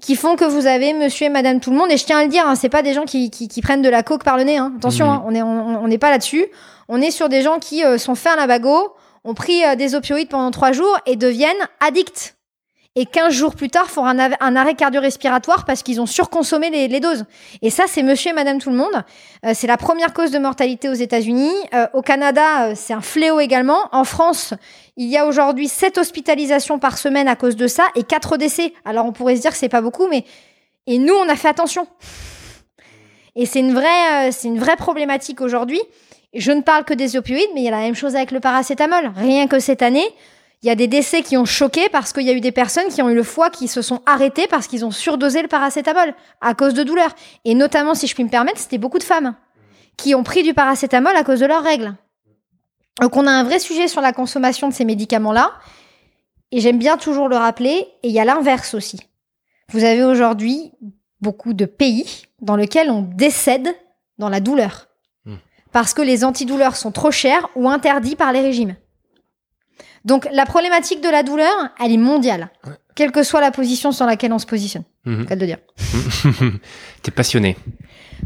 [0.00, 1.92] qui font que vous avez Monsieur et Madame tout le monde.
[1.92, 3.82] Et je tiens à le dire, hein, c'est pas des gens qui, qui, qui prennent
[3.82, 4.58] de la coke par le nez.
[4.58, 4.72] Hein.
[4.76, 5.12] Attention, Mhm.
[5.12, 6.44] hein, on est on on n'est pas là-dessus.
[6.88, 8.58] On est sur des gens qui euh, sont faits à la
[9.24, 12.36] ont pris euh, des opioïdes pendant trois jours et deviennent addicts.
[12.96, 17.24] Et 15 jours plus tard, font un, arrêt cardio-respiratoire parce qu'ils ont surconsommé les, doses.
[17.60, 19.02] Et ça, c'est monsieur et madame tout le monde.
[19.44, 21.52] Euh, c'est la première cause de mortalité aux États-Unis.
[21.92, 23.88] Au Canada, c'est un fléau également.
[23.90, 24.54] En France,
[24.96, 28.72] il y a aujourd'hui 7 hospitalisations par semaine à cause de ça et 4 décès.
[28.84, 30.24] Alors on pourrait se dire que c'est pas beaucoup, mais.
[30.86, 31.88] Et nous, on a fait attention.
[33.34, 33.76] Et c'est une
[34.30, 35.80] c'est une vraie problématique aujourd'hui.
[36.34, 38.40] Je ne parle que des opioïdes, mais il y a la même chose avec le
[38.40, 39.12] paracétamol.
[39.16, 40.06] Rien que cette année,
[40.62, 42.88] il y a des décès qui ont choqué parce qu'il y a eu des personnes
[42.88, 46.14] qui ont eu le foie qui se sont arrêtées parce qu'ils ont surdosé le paracétamol
[46.40, 47.14] à cause de douleurs.
[47.44, 49.34] Et notamment, si je puis me permettre, c'était beaucoup de femmes
[49.96, 51.94] qui ont pris du paracétamol à cause de leurs règles.
[53.00, 55.52] Donc on a un vrai sujet sur la consommation de ces médicaments-là.
[56.50, 57.86] Et j'aime bien toujours le rappeler.
[58.02, 59.00] Et il y a l'inverse aussi.
[59.70, 60.72] Vous avez aujourd'hui
[61.20, 63.68] beaucoup de pays dans lesquels on décède
[64.18, 64.88] dans la douleur.
[65.74, 65.78] Hmm.
[65.80, 68.76] Parce que les antidouleurs sont trop chers ou interdits par les régimes.
[70.04, 72.50] Donc la problématique de la douleur, elle est mondiale.
[72.64, 72.72] Ouais.
[72.94, 74.84] Quelle que soit la position sur laquelle on se positionne.
[75.04, 75.26] Mhm.
[75.26, 75.58] Cas de dire.
[77.02, 77.56] T'es passionné.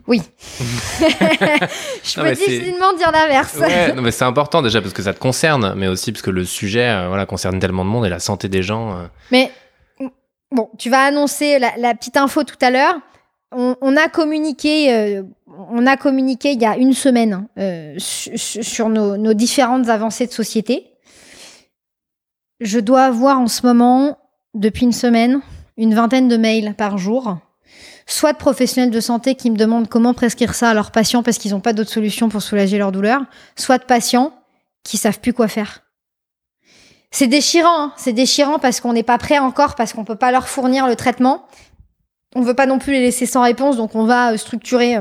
[0.07, 0.21] Oui.
[0.61, 3.55] Je Non, peux difficilement dire l'inverse.
[3.57, 6.31] Ouais, non, mais c'est important déjà parce que ça te concerne, mais aussi parce que
[6.31, 8.93] le sujet euh, voilà, concerne tellement de monde et la santé des gens.
[8.93, 9.07] euh.
[9.31, 9.51] Mais
[10.51, 12.95] bon, tu vas annoncer la, la petite info tout à l'heure.
[13.51, 18.63] On, a communiqué, euh, on a communiqué il y a une semaine euh, su- su-
[18.63, 20.87] sur nos, différentes avancées de société.
[22.61, 24.19] Je dois avoir en ce moment,
[24.55, 25.41] depuis une semaine,
[25.79, 27.39] une vingtaine de mails par jour,
[28.07, 31.39] soit de professionnels de santé qui me demandent comment prescrire ça à leurs patients parce
[31.39, 33.23] qu'ils n'ont pas d'autre solution pour soulager leur douleur,
[33.57, 34.35] soit de patients
[34.83, 35.85] qui savent plus quoi faire.
[37.11, 37.93] C'est déchirant, hein.
[37.97, 40.97] c'est déchirant parce qu'on n'est pas prêt encore, parce qu'on peut pas leur fournir le
[40.97, 41.47] traitement.
[42.35, 44.97] On veut pas non plus les laisser sans réponse, donc on va euh, structurer.
[44.97, 45.01] euh,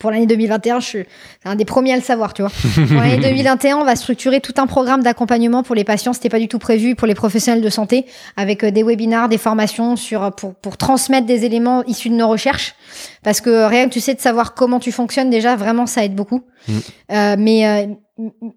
[0.00, 1.04] pour l'année 2021, je suis
[1.44, 2.50] un des premiers à le savoir, tu vois.
[2.74, 6.12] Pour l'année 2021, on va structurer tout un programme d'accompagnement pour les patients.
[6.12, 8.04] C'était pas du tout prévu pour les professionnels de santé,
[8.36, 12.28] avec euh, des webinars, des formations sur pour pour transmettre des éléments issus de nos
[12.28, 12.74] recherches,
[13.22, 16.14] parce que rien que tu sais de savoir comment tu fonctionnes déjà, vraiment ça aide
[16.16, 16.42] beaucoup.
[16.68, 16.72] Mm.
[17.12, 17.94] Euh, mais euh,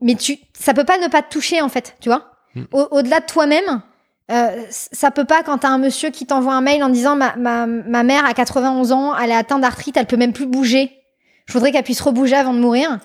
[0.02, 2.32] mais tu, ça peut pas ne pas te toucher en fait, tu vois.
[2.56, 2.64] Mm.
[2.74, 3.82] Au- Au-delà de toi-même,
[4.32, 7.36] euh, ça peut pas quand t'as un monsieur qui t'envoie un mail en disant ma,
[7.36, 10.92] ma, ma mère a 91 ans, elle est atteinte d'arthrite, elle peut même plus bouger.
[11.46, 13.00] Je voudrais qu'elle puisse rebouger avant de mourir.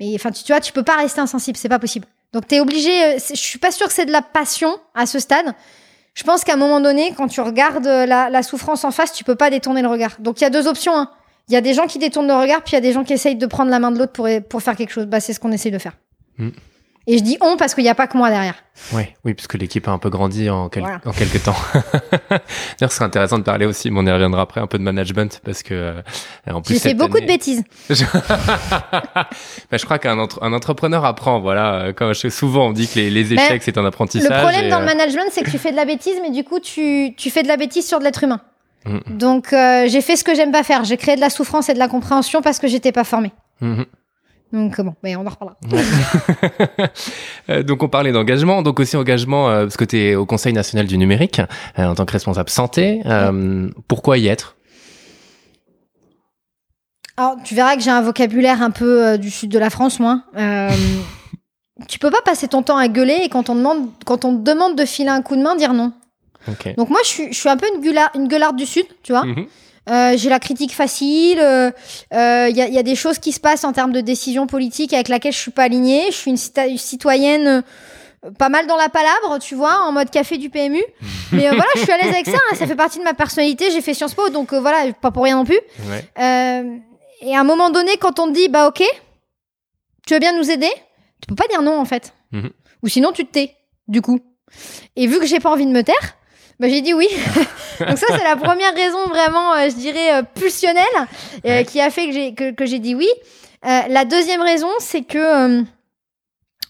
[0.00, 2.06] Mais enfin, tu, tu vois, tu peux pas rester insensible, c'est pas possible.
[2.32, 2.90] Donc t'es obligé.
[3.04, 5.54] euh, je suis pas sûre que c'est de la passion à ce stade.
[6.14, 9.12] Je pense qu'à un moment donné, quand tu regardes euh, la, la souffrance en face,
[9.12, 10.12] tu peux pas détourner le regard.
[10.18, 10.96] Donc il y a deux options.
[10.96, 11.10] hein.
[11.48, 13.04] Il y a des gens qui détournent le regard, puis il y a des gens
[13.04, 15.06] qui essayent de prendre la main de l'autre pour, pour faire quelque chose.
[15.06, 15.94] Bah, c'est ce qu'on essaye de faire.
[16.38, 16.50] Mm.
[17.06, 18.54] Et je dis on parce qu'il n'y a pas que moi derrière.
[18.92, 21.00] Ouais, oui, parce que l'équipe a un peu grandi en, quel- Voilà.
[21.04, 21.56] en quelques temps.
[22.30, 24.82] D'ailleurs, ce serait intéressant de parler aussi, mais on y reviendra après, un peu de
[24.84, 26.02] management, parce que euh,
[26.50, 27.64] en plus J'ai fait beaucoup de bêtises.
[27.90, 28.04] je...
[29.70, 31.74] Bah, je crois qu'un entre- un entrepreneur apprend, voilà.
[31.86, 34.30] euh, Comme je, souvent on dit que les, les Mais échecs c'est un apprentissage.
[34.30, 36.30] Le problème et, dans le euh, management, c'est que tu fais de la bêtise, mais
[36.30, 38.40] du coup, tu, tu fais de la bêtise sur de l'être humain.
[38.84, 38.98] Mm.
[39.16, 40.84] Donc, euh, j'ai fait ce que j'aime pas faire.
[40.84, 43.32] J'ai créé de la souffrance et de la compréhension parce que j'étais pas formée.
[43.60, 43.84] mhm.
[44.52, 45.56] Donc, euh, bon, mais on en reparlera.
[47.50, 50.52] Euh, donc on parlait d'engagement, donc aussi engagement euh, parce que tu es au Conseil
[50.52, 51.40] national du numérique
[51.76, 53.02] euh, en tant que responsable santé.
[53.04, 54.56] Euh, Pourquoi y être?
[57.16, 60.22] Alors, tu verras que j'ai un vocabulaire un peu du sud de la France, moi.
[61.88, 64.42] Tu peux pas passer ton temps à gueuler et quand on, demande, quand on te
[64.42, 65.92] demande de filer un coup de main, dire non.
[66.46, 66.74] Ok.
[66.76, 67.82] Donc moi, je suis, je suis un peu une,
[68.14, 69.24] une gueularde du Sud, tu vois.
[69.24, 69.46] Mhm.
[69.90, 71.38] Euh, j'ai la critique facile.
[71.38, 71.70] Il euh,
[72.14, 74.92] euh, y, a, y a des choses qui se passent en termes de décisions politiques
[74.92, 76.06] avec laquelle je suis pas alignée.
[76.10, 77.64] Je suis une cita- citoyenne
[78.38, 80.82] pas mal dans la palabre, tu vois, en mode café du PMU.
[81.32, 82.36] Mais voilà, je suis à l'aise avec ça.
[82.36, 83.70] hein, ça fait partie de ma personnalité.
[83.72, 85.58] J'ai fait Sciences Po, donc voilà, pas pour rien non plus.
[85.88, 86.64] Ouais.
[87.24, 88.82] Et à un moment donné, quand on te dit, bah ok,
[90.06, 90.70] tu veux bien nous aider,
[91.20, 92.12] tu peux pas dire non en fait.
[92.32, 92.50] Mhm.
[92.82, 93.54] Ou sinon tu te tais,
[93.88, 94.20] du coup.
[94.96, 96.16] Et vu que j'ai pas envie de me taire,
[96.60, 97.08] bah j'ai dit oui.
[97.80, 100.84] Donc ça c'est la première raison vraiment, euh, je dirais, euh, pulsionnelle,
[101.46, 101.64] euh, Ouais.
[101.64, 103.08] qui a fait que j'ai que, que dit oui.
[103.64, 105.62] La deuxième raison, c'est que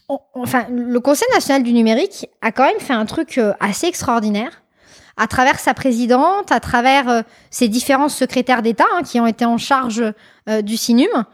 [0.09, 4.61] on- enfin, le Conseil national du numérique a quand même fait un truc assez extraordinaire
[5.17, 9.57] à travers sa présidente, à travers ses différents secrétaires d'État hein, qui ont été en
[9.57, 10.03] charge
[10.63, 11.25] du CINUM.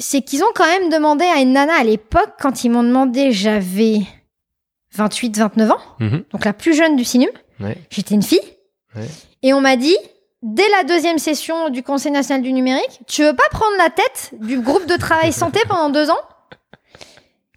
[0.00, 3.32] C'est qu'ils ont quand même demandé à une nana à l'époque, quand ils m'ont demandé,
[3.32, 4.00] j'avais
[4.94, 6.24] 28, 29 ans, Mhm.
[6.32, 7.28] donc la plus jeune du CINUM,
[7.60, 7.76] Ouais.
[7.90, 8.40] j'étais une fille,
[8.96, 9.06] Ouais.
[9.42, 9.96] et on m'a dit,
[10.42, 14.30] dès la deuxième session du Conseil national du numérique, tu veux pas prendre la tête
[14.40, 16.18] du groupe de travail santé pendant deux ans?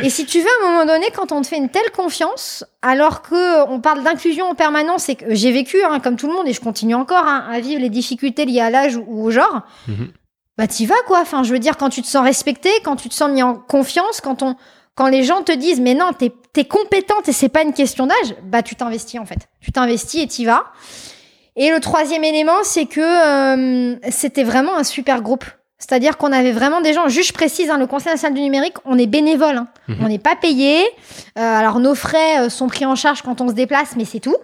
[0.03, 2.65] Et si tu veux, à un moment donné, quand on te fait une telle confiance,
[2.81, 6.33] alors que on parle d'inclusion en permanence, et que j'ai vécu, hein, comme tout le
[6.33, 9.29] monde, et je continue encore hein, à vivre les difficultés liées à l'âge ou, au
[9.29, 10.11] genre, Mhm.
[10.57, 11.19] bah t'y vas quoi.
[11.21, 13.53] Enfin, je veux dire, quand tu te sens respecté, quand tu te sens mis en
[13.53, 14.55] confiance, quand on,
[15.01, 18.05] quand les gens te disent, mais non, t'es es compétente et c'est pas une question
[18.05, 19.39] d'âge, bah tu t'investis en fait.
[19.59, 20.65] Tu t'investis et t'y vas.
[21.55, 25.43] Et le troisième élément, c'est que euh, c'était vraiment un super groupe.
[25.79, 28.75] C'est-à-dire qu'on avait vraiment des gens, juste je précise, hein, le Conseil national du numérique,
[28.85, 29.69] on est bénévole, hein.
[29.87, 29.97] Mhm.
[30.03, 30.83] on n'est pas payé.
[30.83, 34.19] Euh, alors nos frais euh, sont pris en charge quand on se déplace, mais c'est
[34.19, 34.37] tout.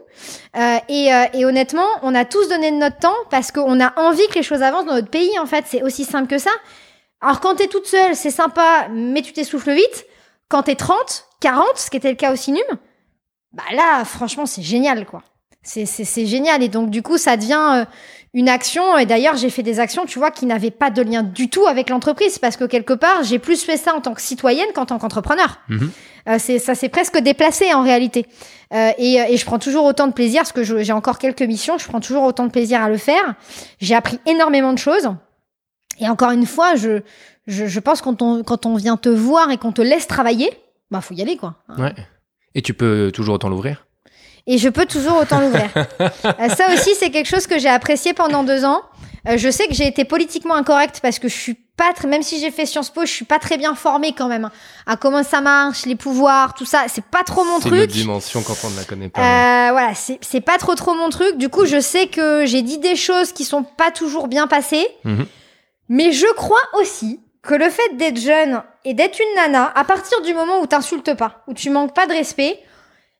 [0.55, 4.27] Euh, et, et honnêtement, on a tous donné de notre temps parce qu'on a envie
[4.29, 5.37] que les choses avancent dans notre pays.
[5.37, 6.49] En fait, c'est aussi simple que ça.
[7.21, 10.07] Alors quand t'es toute seule, c'est sympa, mais tu t'essouffles vite.
[10.49, 12.61] Quand t'es 30, 40, ce qui était le cas au Sinum,
[13.53, 15.23] bah là, franchement, c'est génial, quoi.
[15.63, 16.63] C'est- génial.
[16.63, 17.85] Et donc, du coup, ça devient euh,
[18.33, 18.97] une action.
[18.97, 21.65] Et d'ailleurs, j'ai fait des actions, tu vois, qui n'avaient pas de lien du tout
[21.67, 22.39] avec l'entreprise.
[22.39, 25.59] Parce que quelque part, j'ai plus fait ça en tant que citoyenne qu'en tant qu'entrepreneur.
[26.29, 28.25] Euh, c'est- ça s'est presque déplacé en réalité.
[28.73, 31.77] Euh, et, et je prends toujours autant de plaisir, parce que j'ai encore quelques missions,
[31.77, 33.35] je prends toujours autant de plaisir à le faire.
[33.81, 35.09] J'ai appris énormément de choses.
[35.99, 37.01] Et encore une fois, je,
[37.47, 40.49] je, je pense quand on, quand on vient te voir et qu'on te laisse travailler,
[40.91, 41.55] bah faut y aller quoi.
[41.77, 41.93] Ouais.
[42.55, 43.85] Et tu peux toujours autant l'ouvrir?
[44.49, 45.69] Et je peux toujours autant l'ouvrir.
[46.39, 48.81] Euh, ça aussi, c'est quelque chose que j'ai apprécié pendant deux ans.
[49.27, 52.21] Euh, je sais que j'ai été politiquement incorrecte parce que je suis pas très, même
[52.23, 54.51] si j'ai fait Sciences Po, je suis pas très bien formée quand même hein,
[54.85, 56.85] à comment ça marche, les pouvoirs, tout ça.
[56.87, 57.89] C'est pas trop mon C'est une truc.
[57.91, 59.19] dimension quand on ne la connaît pas.
[59.21, 61.37] Euh, voilà, c'est c'est pas trop trop mon truc.
[61.37, 64.87] Du coup, je sais que j'ai dit des choses qui sont pas toujours bien passées,
[65.03, 65.25] Mhm.
[65.89, 70.21] mais je crois aussi que le fait d'être jeune et d'être une nana, à partir
[70.21, 72.59] du moment où t'insultes pas, où tu manques pas de respect,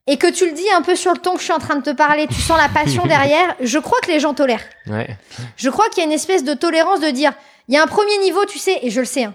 [0.06, 1.76] et que tu le dis un peu sur le ton que je suis en train
[1.76, 4.64] de te parler, tu sens la passion derrière, je crois que les gens tolèrent.
[4.86, 5.08] Ouais.
[5.56, 7.32] Je crois qu'il y a une espèce de tolérance de dire,
[7.68, 9.34] il y a un premier niveau, tu sais, et je le sais, hein,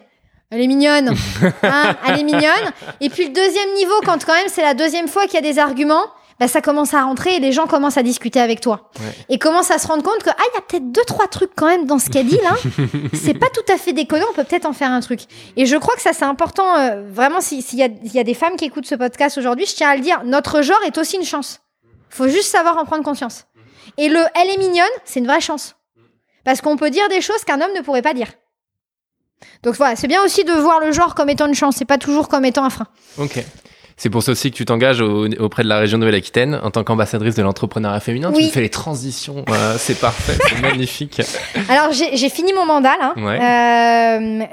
[0.51, 1.15] elle est mignonne,
[1.63, 2.71] hein, elle est mignonne.
[3.01, 5.41] Et puis le deuxième niveau, quand quand même c'est la deuxième fois qu'il y a
[5.41, 6.05] des arguments,
[6.39, 8.89] bah, ça commence à rentrer et les gens commencent à discuter avec toi.
[8.99, 9.05] Ouais.
[9.29, 11.51] Et commencent à se rendre compte que, ah, il y a peut-être deux, trois trucs
[11.55, 12.55] quand même dans ce qu'elle dit là.
[13.13, 15.21] c'est pas tout à fait déconnant, on peut peut-être en faire un truc.
[15.57, 18.19] Et je crois que ça c'est important, euh, vraiment, si- s'il y, a, s'il y
[18.19, 20.79] a des femmes qui écoutent ce podcast aujourd'hui, je tiens à le dire, notre genre
[20.85, 21.61] est aussi une chance.
[22.09, 23.45] Faut juste savoir en prendre conscience.
[23.97, 25.75] Et le elle est mignonne, c'est une vraie chance.
[26.43, 28.27] Parce qu'on peut dire des choses qu'un homme ne pourrait pas dire.
[29.61, 31.97] Donc voilà, c'est bien aussi de voir le genre comme étant une chance, et pas
[31.97, 32.87] toujours comme étant un frein.
[33.17, 33.43] Ok.
[34.03, 36.83] C'est pour ça aussi que tu t'engages au- auprès de la région Nouvelle-Aquitaine en tant
[36.83, 38.33] qu'ambassadrice de l'entrepreneuriat féminin.
[38.35, 38.47] Oui.
[38.47, 39.45] Tu fais les transitions.
[39.47, 41.21] Euh, c'est parfait, c'est magnifique.
[41.69, 43.13] Alors j'ai fini mon mandat là.
[43.15, 43.39] Ouais.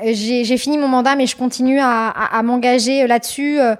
[0.07, 3.59] Euh, j'ai fini mon mandat, mais je continue à, à- à m'engager là-dessus.
[3.59, 3.75] euh,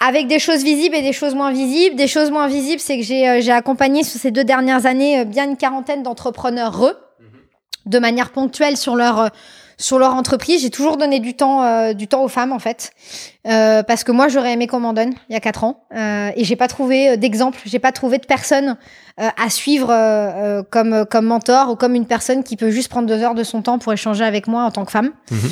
[0.00, 1.96] avec des choses visibles et des choses moins visibles.
[1.96, 5.24] Des choses moins visibles, c'est que j'ai euh, accompagné sur ces deux dernières années euh,
[5.24, 6.92] bien une quarantaine d'entrepreneurs re,
[7.86, 9.28] de manière ponctuelle sur leur euh,
[9.78, 10.62] sur leur entreprise.
[10.62, 12.90] J'ai toujours donné du temps euh, du temps aux femmes en fait,
[13.46, 16.30] Euh, parce que moi j'aurais aimé qu'on m'en donne il y a quatre ans euh,
[16.36, 18.76] et j'ai pas trouvé euh, d'exemple, j'ai pas trouvé de personne
[19.20, 19.88] euh, à suivre
[20.70, 23.62] comme comme mentor ou comme une personne qui peut juste prendre deux heures de son
[23.62, 25.12] temps pour échanger avec moi en tant que femme.
[25.30, 25.50] Mhm.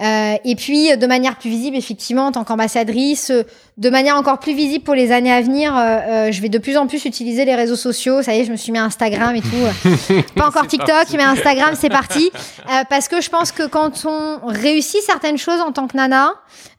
[0.00, 3.42] Euh, et puis, de manière plus visible, effectivement, en tant qu'ambassadrice, euh,
[3.80, 6.58] de manière encore plus visible pour les années à venir, euh, euh, je vais de
[6.58, 8.22] plus en plus utiliser les réseaux sociaux.
[8.22, 9.48] Ça y est, je me suis mis à Instagram et tout.
[9.56, 10.22] euh.
[10.36, 11.16] Pas encore TikTok, parti.
[11.16, 12.30] mais Instagram, c'est parti.
[12.68, 16.34] Euh, parce que je pense que quand on réussit certaines choses en tant que nana,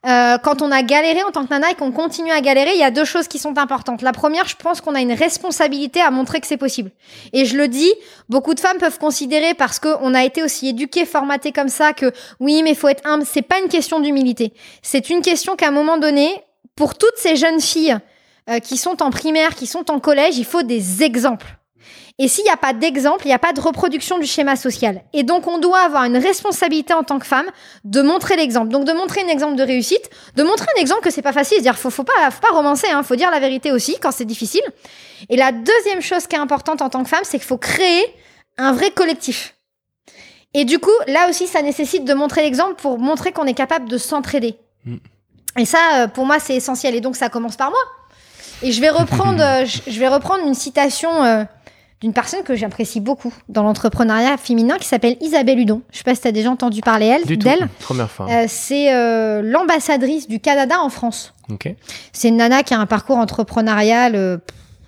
[0.06, 2.80] euh, quand on a galéré en tant que nana et qu'on continue à galérer, il
[2.80, 4.04] y a deux choses qui sont importantes.
[4.04, 6.92] La première, je pense qu'on a une responsabilité à montrer que c'est possible.
[7.34, 7.92] Et je le dis,
[8.30, 12.12] beaucoup de femmes peuvent considérer parce qu'on a été aussi éduquées, formatées comme ça que
[12.40, 13.24] oui, mais faut être humble.
[13.26, 14.54] C'est pas une question d'humilité.
[14.84, 16.30] C'est une question qu'à un moment donné,
[16.82, 17.96] pour toutes ces jeunes filles
[18.50, 21.46] euh, qui sont en primaire, qui sont en collège, il faut des exemples.
[22.18, 25.04] Et s'il n'y a pas d'exemple, il n'y a pas de reproduction du schéma social.
[25.14, 27.46] Et donc, on doit avoir une responsabilité en tant que femme
[27.84, 28.70] de montrer l'exemple.
[28.70, 31.62] Donc, de montrer un exemple de réussite, de montrer un exemple que c'est pas facile.
[31.62, 34.64] Dire, faut, pas, faut pas romancer, hein, faut dire la vérité aussi quand c'est difficile.
[35.30, 38.04] Et la deuxième chose qui est importante en tant que femme, c'est qu'il faut créer
[38.58, 39.54] un vrai collectif.
[40.56, 43.88] Et du coup, là aussi, ça nécessite de montrer l'exemple pour montrer qu'on est capable
[43.88, 44.56] de s'entraider.
[45.58, 46.96] Et ça, euh, pour moi, c'est essentiel.
[46.96, 47.80] Et donc, ça commence par moi.
[48.64, 51.44] Et je vais reprendre, euh, je vais reprendre une citation euh,
[52.00, 55.82] d'une personne que j'apprécie beaucoup dans l'entrepreneuriat féminin qui s'appelle Isabelle Hudon.
[55.92, 57.68] Je sais pas si tu as déjà entendu parler elle- d'elle.
[57.80, 58.28] Première fois.
[58.30, 61.34] Euh, c'est euh, l'ambassadrice du Canada en France.
[61.50, 61.74] Ok.
[62.14, 64.38] C'est une nana qui a un parcours entrepreneurial euh,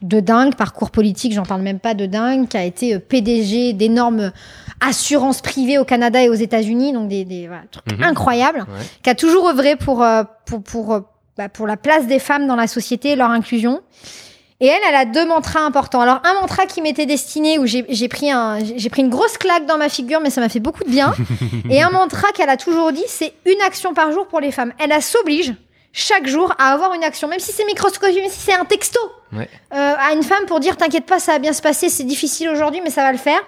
[0.03, 3.73] de dingue, parcours politique, j'en parle même pas de dingue, qui a été euh, PDG
[3.73, 4.31] d'énormes
[4.81, 8.03] assurances privées au Canada et aux États-Unis, donc des, des voilà, trucs Mhm.
[8.03, 8.85] incroyables, Ouais.
[9.01, 10.99] qui a toujours œuvré pour, euh, pour, pour, euh,
[11.37, 13.81] bah, pour la place des femmes dans la société et leur inclusion.
[14.59, 15.99] Et elle, elle a deux mantras importants.
[16.01, 19.37] Alors, un mantra qui m'était destiné, où j'ai j'ai pris, un- j'ai pris une grosse
[19.37, 21.13] claque dans ma figure, mais ça m'a fait beaucoup de bien.
[21.69, 24.71] et un mantra qu'elle a toujours dit, c'est une action par jour pour les femmes.
[24.79, 25.53] Elle, elle s'oblige
[25.95, 28.99] chaque jour à avoir une action, même si c'est microscopique, même si c'est un texto,
[29.31, 29.47] Ouais.
[29.73, 32.49] euh, à une femme pour dire T'inquiète pas, ça va bien se passer, c'est difficile
[32.49, 33.39] aujourd'hui, mais ça va le faire.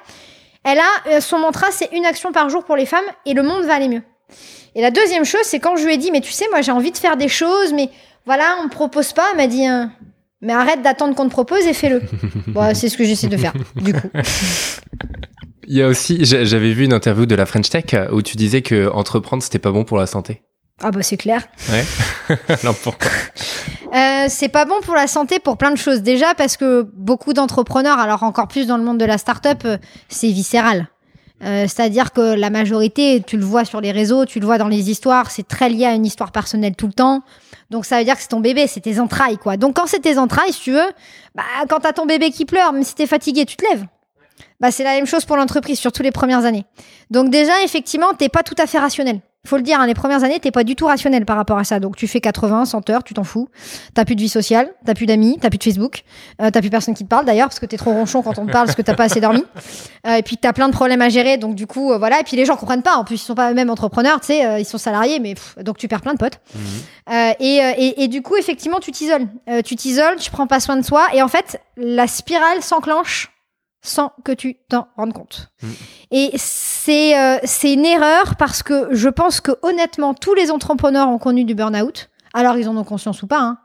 [0.64, 3.44] Elle a euh, son mantra, c'est une action par jour pour les femmes et le
[3.44, 4.02] monde va aller mieux.
[4.76, 6.72] Et la deuxième chose, c'est quand je lui ai dit Mais tu sais, moi j'ai
[6.72, 7.90] envie de faire des choses, mais
[8.26, 9.26] voilà, on me propose pas.
[9.32, 9.86] Elle m'a dit euh,
[10.42, 12.02] Mais arrête d'attendre qu'on te propose et fais-le.
[12.48, 14.10] bon, c'est ce que j'essaie de faire, du coup.
[15.68, 18.22] Il y a aussi, j'a- j'avais vu une interview de la French Tech euh, où
[18.22, 20.42] tu disais que entreprendre c'était pas bon pour la santé.
[20.82, 21.42] Ah, bah c'est clair.
[21.72, 21.86] Ouais.
[22.62, 23.10] Alors pourquoi?
[23.94, 26.02] Euh, c'est pas bon pour la santé pour plein de choses.
[26.02, 29.78] Déjà parce que beaucoup d'entrepreneurs, alors encore plus dans le monde de la start-up, euh,
[30.10, 30.90] c'est viscéral.
[31.44, 34.68] Euh, C'est-à-dire que la majorité, tu le vois sur les réseaux, tu le vois dans
[34.68, 37.22] les histoires, c'est très lié à une histoire personnelle tout le temps.
[37.70, 39.56] Donc ça veut dire que c'est ton bébé, c'est tes entrailles, quoi.
[39.56, 40.90] Donc quand c'est tes entrailles, si tu veux,
[41.34, 43.86] bah, quand t'as ton bébé qui pleure, même si t'es fatigué, tu te lèves.
[44.60, 46.66] Bah, c'est la même chose pour l'entreprise, surtout les premières années.
[47.12, 49.22] Donc déjà, effectivement, t'es pas tout à fait rationnel.
[49.46, 51.64] Faut le dire, hein, les premières années, t'es pas du tout rationnel par rapport à
[51.64, 51.80] ça.
[51.80, 53.48] Donc tu fais 80, 100 heures, tu t'en fous.
[53.94, 56.04] T'as plus de vie sociale, t'as plus d'amis, t'as plus de Facebook,
[56.42, 58.46] euh, t'as plus personne qui te parle d'ailleurs parce que t'es trop ronchon quand on
[58.46, 59.44] te parle parce que t'as pas assez dormi.
[60.08, 62.20] Euh, et puis t'as plein de problèmes à gérer, donc du coup euh, voilà.
[62.20, 62.96] Et puis les gens comprennent pas.
[62.96, 65.56] En plus ils sont pas eux-mêmes entrepreneurs, tu sais, euh, ils sont salariés, mais pff,
[65.64, 66.40] donc tu perds plein de potes.
[67.12, 70.46] Euh, et, euh, et, et du coup effectivement tu t'isoles, Euh, tu t'isoles, tu prends
[70.46, 73.32] pas soin de soi et en fait la spirale s'enclenche
[73.86, 75.52] sans que tu t'en rendes compte.
[75.62, 75.68] Mm.
[76.12, 81.10] Et c'est euh, c'est une erreur parce que je pense que honnêtement tous les entrepreneurs
[81.10, 82.10] ont connu du burn-out.
[82.34, 83.40] Alors ils en ont conscience ou pas.
[83.40, 83.58] Hein.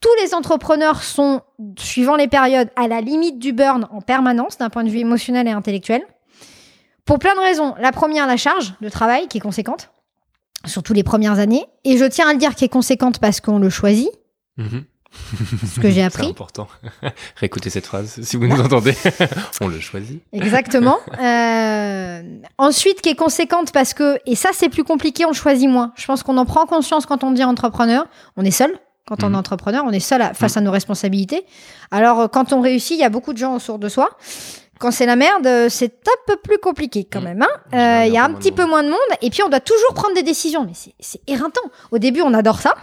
[0.00, 1.40] Tous les entrepreneurs sont,
[1.78, 5.48] suivant les périodes, à la limite du burn en permanence d'un point de vue émotionnel
[5.48, 6.02] et intellectuel.
[7.06, 7.74] Pour plein de raisons.
[7.80, 9.90] La première, la charge de travail qui est conséquente,
[10.66, 11.64] surtout les premières années.
[11.84, 14.10] Et je tiens à le dire qui est conséquente parce qu'on le choisit,
[14.58, 14.84] Mhm.
[15.74, 16.28] ce que j'ai C'est appris.
[16.28, 16.68] important.
[17.36, 18.94] Réécoutez cette phrase si vous nous entendez.
[19.60, 20.22] On le choisit.
[20.32, 20.98] Exactement.
[21.22, 22.22] Euh,
[22.58, 25.92] ensuite, qui est conséquente parce que, et ça c'est plus compliqué, on choisit moins.
[25.96, 28.06] Je pense qu'on en prend conscience quand on dit entrepreneur.
[28.36, 28.72] On est seul.
[29.08, 31.46] Quand on est entrepreneur, on est seul à- face à nos responsabilités.
[31.92, 34.10] Alors, euh, quand on réussit, il y a beaucoup de gens autour de soi.
[34.80, 37.24] Quand c'est la merde, euh, c'est un peu plus compliqué quand Mhm.
[37.26, 37.42] même.
[37.42, 37.48] hein.
[38.02, 38.98] Euh, Il y a un petit peu moins de monde.
[39.22, 40.64] Et puis, on doit toujours prendre des décisions.
[40.64, 41.62] Mais c'est- c'est éreintant.
[41.92, 42.74] Au début, on adore ça.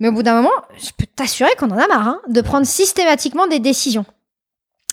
[0.00, 2.66] Mais au bout d'un moment, je peux t'assurer qu'on en a marre hein, de prendre
[2.66, 4.04] systématiquement des décisions.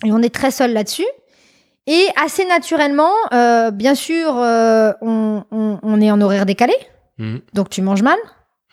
[0.05, 1.05] Et on est très seul là-dessus.
[1.87, 6.73] Et assez naturellement, euh, bien sûr, euh, on, on- on est en horaire décalé.
[7.17, 7.41] Mhm.
[7.53, 8.17] Donc tu manges mal,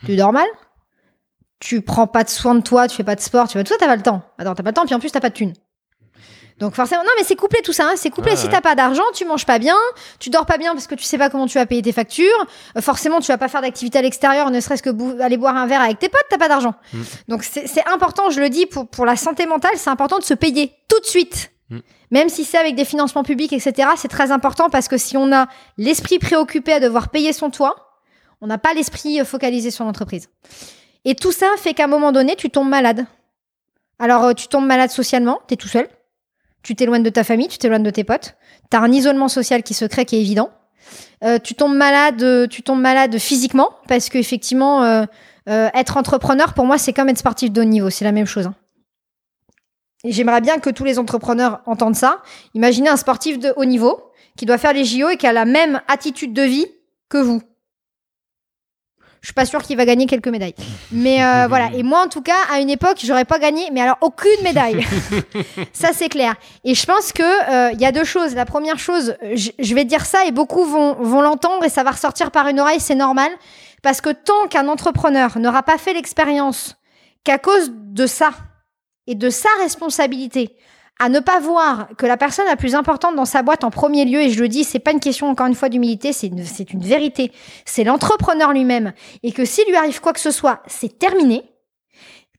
[0.06, 0.46] tu dors mal,
[1.58, 3.72] tu prends pas de soin de toi, tu fais pas de sport, tu fais tout
[3.72, 4.22] ça, t'as pas le temps.
[4.38, 5.52] Attends, t'as pas le temps, puis en plus t'as pas de thunes.
[6.60, 8.32] Donc forcément, non mais c'est couplé tout ça, hein, c'est couplé.
[8.32, 8.52] Ouais, si ouais.
[8.52, 9.76] t'as pas d'argent, tu manges pas bien,
[10.18, 12.46] tu dors pas bien parce que tu sais pas comment tu vas payer tes factures.
[12.76, 15.66] Euh, forcément, tu vas pas faire d'activité à l'extérieur, ne serait-ce que aller boire un
[15.66, 16.74] verre avec tes potes, t'as pas d'argent.
[16.92, 17.02] Mm.
[17.28, 20.34] Donc c'est important, je le dis pour pour la santé mentale, c'est important de se
[20.34, 21.50] payer tout de suite.
[21.70, 21.78] Mm.
[22.10, 25.32] Même si c'est avec des financements publics, etc., c'est très important parce que si on
[25.32, 27.90] a l'esprit préoccupé à devoir payer son toit,
[28.42, 30.28] on n'a pas l'esprit euh, focalisé sur l'entreprise.
[31.06, 33.06] Et tout ça fait qu'à un moment donné, tu tombes malade.
[33.98, 35.88] Alors, euh, tu tombes malade socialement, tu es tout seul.
[36.62, 38.36] Tu t'éloignes de ta famille, tu t'éloignes de tes potes.
[38.70, 40.50] Tu as un isolement social qui se crée, qui est évident.
[41.24, 45.04] Euh, tu tombes malade, euh, tu tombes malade physiquement parce qu'effectivement, euh,
[45.48, 47.90] euh, être entrepreneur, pour moi, c'est comme être sportif de haut niveau.
[47.90, 48.46] C'est la même chose.
[48.46, 48.54] hein.
[50.04, 52.22] Et j'aimerais bien que tous les entrepreneurs entendent ça.
[52.54, 54.02] Imaginez un sportif de haut niveau
[54.36, 56.66] qui doit faire les JO et qui a la même attitude de vie
[57.11, 57.42] que vous.
[59.20, 60.54] Je suis pas sûre qu'il va gagner quelques médailles.
[60.92, 61.70] Mais euh, voilà.
[61.74, 64.86] Et moi, en tout cas, à une époque, j'aurais pas gagné, mais alors aucune médaille.
[65.72, 66.34] ça, c'est clair.
[66.64, 68.34] Et je pense que euh, il y a deux choses.
[68.34, 71.82] La première chose, je, je vais dire ça et beaucoup vont, vont l'entendre et ça
[71.82, 73.30] va ressortir par une oreille, c'est normal.
[73.82, 76.76] Parce que tant qu'un entrepreneur n'aura pas fait l'expérience
[77.24, 78.30] qu'à cause de ça
[79.06, 80.56] et de sa responsabilité,
[81.01, 84.05] à ne pas voir que la personne la plus importante dans sa boîte en premier
[84.05, 86.44] lieu, et je le dis, c'est pas une question encore une fois d'humilité, c'est une,
[86.44, 87.32] c'est une vérité,
[87.64, 88.92] c'est l'entrepreneur lui-même,
[89.22, 91.42] et que s'il lui arrive quoi que ce soit, c'est terminé.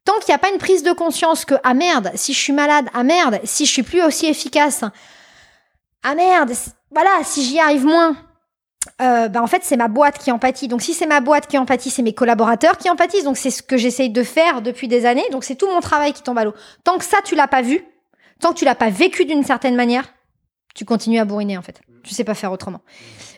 [0.05, 2.53] Tant qu'il n'y a pas une prise de conscience que ah merde, si je suis
[2.53, 4.83] malade, ah merde, si je suis plus aussi efficace,
[6.03, 6.51] ah merde,
[6.91, 8.15] voilà, si j'y arrive moins,
[9.01, 10.67] euh, bah en fait c'est ma boîte qui empathie.
[10.67, 13.23] Donc si c'est ma boîte qui empathie, c'est mes collaborateurs qui empathissent.
[13.23, 15.25] Donc c'est ce que j'essaye de faire depuis des années.
[15.31, 16.53] Donc c'est tout mon travail qui tombe à l'eau.
[16.83, 17.83] Tant que ça tu l'as pas vu,
[18.41, 20.13] tant que tu l'as pas vécu d'une certaine manière,
[20.75, 21.81] tu continues à bourriner en fait.
[22.03, 22.81] Tu sais pas faire autrement.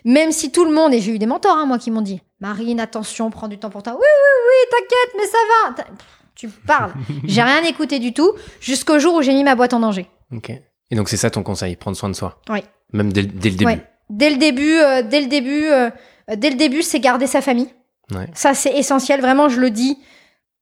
[0.04, 2.20] Même si tout le monde et j'ai eu des mentors hein, moi qui m'ont dit
[2.40, 3.94] Marine attention, prends du temps pour toi.
[3.94, 5.96] Oui oui oui, t'inquiète, mais ça va.
[5.96, 6.92] Pff, Tu parles.
[7.24, 10.08] J'ai rien écouté du tout jusqu'au jour où j'ai mis ma boîte en danger.
[10.32, 10.50] Ok.
[10.90, 12.40] Et donc c'est ça ton conseil, prendre soin de soi.
[12.48, 12.60] Oui.
[12.92, 13.64] Même dès, dès le début.
[13.66, 13.86] Ouais.
[14.10, 15.90] Dès le début, euh, dès le début, euh,
[16.30, 17.68] euh, dès le début, c'est garder sa famille.
[18.14, 18.28] Ouais.
[18.34, 19.20] Ça, c'est essentiel.
[19.20, 19.98] Vraiment, je le dis.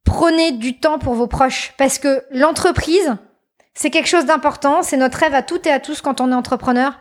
[0.05, 3.17] Prenez du temps pour vos proches parce que l'entreprise,
[3.75, 4.83] c'est quelque chose d'important.
[4.83, 6.99] C'est notre rêve à toutes et à tous quand on est entrepreneur.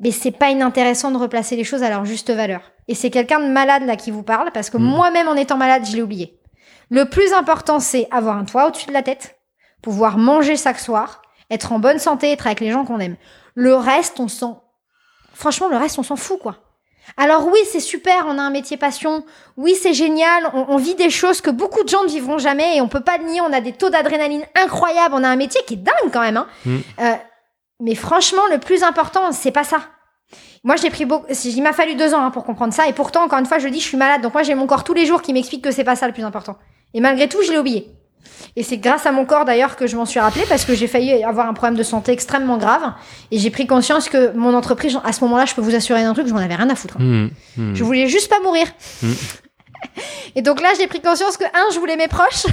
[0.00, 2.72] Mais c'est pas inintéressant de replacer les choses à leur juste valeur.
[2.88, 4.84] Et c'est quelqu'un de malade là qui vous parle parce que Mhm.
[4.84, 6.40] moi-même en étant malade, je l'ai oublié.
[6.88, 9.38] Le plus important, c'est avoir un toit au-dessus de la tête,
[9.82, 13.16] pouvoir manger chaque soir, être en bonne santé, être avec les gens qu'on aime.
[13.54, 14.64] Le reste, on s'en
[15.34, 16.56] franchement, le reste, on s'en fout, quoi.
[17.16, 19.24] Alors oui, c'est super, on a un métier passion.
[19.56, 22.76] Oui, c'est génial, on, on vit des choses que beaucoup de gens ne vivront jamais
[22.76, 23.40] et on peut pas le nier.
[23.40, 26.36] On a des taux d'adrénaline incroyables, on a un métier qui est dingue quand même.
[26.36, 26.46] Hein.
[26.64, 26.76] Mm.
[27.00, 27.14] Euh,
[27.80, 29.80] mais franchement, le plus important, c'est pas ça.
[30.62, 31.26] Moi, j'ai pris beaucoup.
[31.44, 33.68] Il m'a fallu deux ans hein, pour comprendre ça, et pourtant, encore une fois, je
[33.68, 34.20] dis, je suis malade.
[34.20, 36.12] Donc moi, j'ai mon corps tous les jours qui m'explique que c'est pas ça le
[36.12, 36.56] plus important.
[36.92, 37.90] Et malgré tout, je l'ai oublié.
[38.56, 40.86] Et c'est grâce à mon corps d'ailleurs que je m'en suis rappelé parce que j'ai
[40.86, 42.92] failli avoir un problème de santé extrêmement grave
[43.30, 46.14] et j'ai pris conscience que mon entreprise, à ce moment-là, je peux vous assurer d'un
[46.14, 46.98] truc, je m'en avais rien à foutre.
[46.98, 47.74] Hmm, hmm.
[47.74, 48.66] Je voulais juste pas mourir.
[49.02, 49.12] Mm.
[50.36, 52.46] Et donc là, j'ai pris conscience que, un, je voulais mes proches,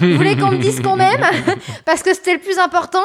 [0.00, 1.24] je voulais qu'on me dise qu'on m'aime,
[1.84, 3.02] parce que c'était le plus important,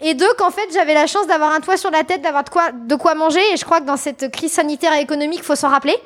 [0.00, 2.50] et deux, qu'en fait, j'avais la chance d'avoir un toit sur la tête, d'avoir de
[2.50, 5.56] quoi, de quoi manger, et je crois que dans cette crise sanitaire et économique, faut
[5.56, 5.96] s'en rappeler,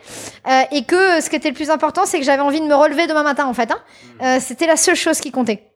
[0.49, 2.75] Euh, et que ce qui était le plus important, c'est que j'avais envie de me
[2.75, 3.71] relever demain matin, en fait.
[3.71, 3.79] hein.
[4.23, 5.69] Euh, c'était la seule chose qui comptait.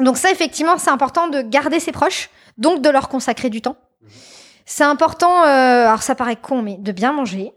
[0.00, 2.28] Donc ça, effectivement, c'est important de garder ses proches,
[2.58, 3.76] donc de leur consacrer du temps.
[4.66, 7.52] C'est important, euh, alors ça paraît con, mais de bien manger,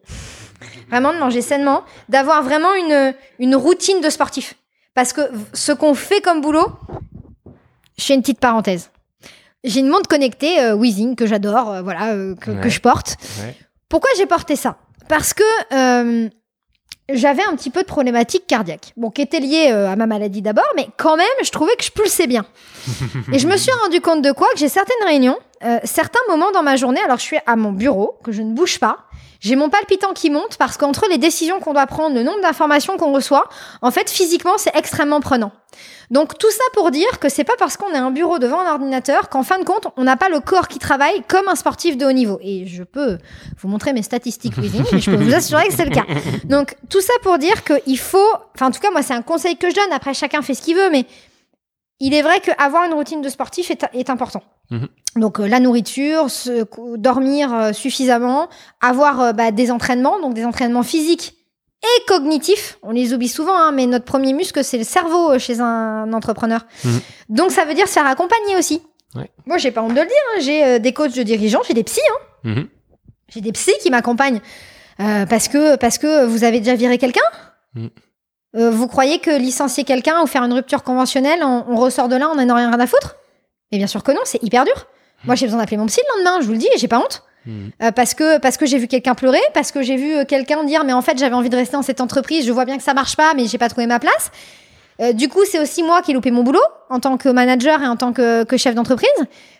[0.89, 4.55] vraiment de manger sainement, d'avoir vraiment une, une routine de sportif.
[4.93, 5.21] Parce que
[5.53, 6.67] ce qu'on fait comme boulot,
[7.97, 8.91] je fais une petite parenthèse.
[9.63, 12.61] J'ai une montre connectée euh, Weezing que j'adore, euh, voilà, euh, que, Ouais.
[12.61, 13.17] que je porte.
[13.41, 13.55] Ouais.
[13.89, 14.77] Pourquoi j'ai porté ça?
[15.09, 16.29] Parce que euh,
[17.09, 18.93] j'avais un petit peu de problématique cardiaque.
[18.97, 21.83] Bon, qui était liée euh, à ma maladie d'abord, mais quand même, je trouvais que
[21.83, 22.45] je pulsais bien.
[23.31, 24.47] Et je me suis rendu compte de quoi?
[24.53, 27.71] Que j'ai certaines réunions, euh, certains moments dans ma journée, alors je suis à mon
[27.71, 29.05] bureau, que je ne bouge pas,
[29.39, 32.97] j'ai mon palpitant qui monte parce qu'entre les décisions qu'on doit prendre, le nombre d'informations
[32.97, 33.47] qu'on reçoit,
[33.83, 35.51] en fait, physiquement, c'est extrêmement prenant.
[36.11, 38.71] Donc tout ça pour dire que c'est pas parce qu'on est un bureau devant un
[38.71, 41.97] ordinateur qu'en fin de compte, on n'a pas le corps qui travaille comme un sportif
[41.97, 42.39] de haut niveau.
[42.41, 43.17] Et je peux
[43.59, 46.05] vous montrer mes statistiques Weezing, mais je peux vous assurer que c'est le cas.
[46.45, 48.19] Donc tout ça pour dire qu'il faut,
[48.55, 49.91] enfin en tout cas moi c'est un conseil que je donne.
[49.91, 51.05] Après chacun fait ce qu'il veut, mais
[51.99, 54.43] il est vrai qu'avoir une routine de sportif est, est important.
[54.69, 54.87] Mhm.
[55.15, 56.65] Donc euh, la nourriture, se-
[56.97, 58.49] dormir euh, suffisamment,
[58.81, 61.35] avoir euh, bah, des entraînements, donc des entraînements physiques
[61.83, 62.77] et cognitifs.
[62.81, 66.11] On les oublie souvent, hein, mais notre premier muscle c'est le cerveau euh, chez un
[66.13, 66.65] entrepreneur.
[66.83, 66.99] Mhm.
[67.29, 68.81] Donc ça veut dire se faire accompagner aussi.
[69.15, 69.29] Ouais.
[69.45, 71.73] Moi j'ai pas honte de le dire, hein, j'ai euh, des coachs de dirigeants, j'ai
[71.73, 72.01] des psys.
[72.11, 72.49] hein.
[72.49, 72.67] Mhm.
[73.29, 74.41] J'ai des psys qui m'accompagnent
[74.99, 77.21] euh, parce que parce que vous avez déjà viré quelqu'un.
[78.55, 82.15] Euh, vous croyez que licencier quelqu'un ou faire une rupture conventionnelle, on, on ressort de
[82.15, 83.15] là, on n'en a rien à foutre?
[83.71, 84.87] Mais bien sûr que non, c'est hyper dur.
[85.25, 86.99] Moi, j'ai besoin d'appeler mon psy le lendemain, je vous le dis, et j'ai pas
[86.99, 87.23] honte.
[87.45, 87.71] Mhm.
[87.83, 90.63] Euh, parce que parce que j'ai vu quelqu'un pleurer, parce que j'ai vu euh, quelqu'un
[90.63, 92.83] dire mais en fait j'avais envie de rester dans cette entreprise, je vois bien que
[92.83, 94.31] ça marche pas, mais j'ai pas trouvé ma place.
[95.01, 97.81] Euh, du coup, c'est aussi moi qui ai loupé mon boulot en tant que manager
[97.83, 99.09] et en tant que, chef d'entreprise.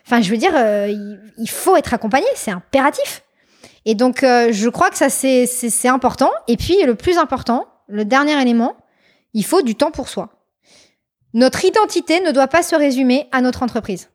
[0.06, 0.52] Enfin, je veux dire,
[0.88, 3.22] il, il faut être accompagné, c'est impératif.
[3.84, 6.30] Et donc, je crois que ça, c'est- c'est important.
[6.48, 8.76] Et puis, le plus important, le dernier élément,
[9.34, 10.30] il faut du temps pour soi.
[11.34, 14.08] Notre identité ne doit pas se résumer à notre entreprise.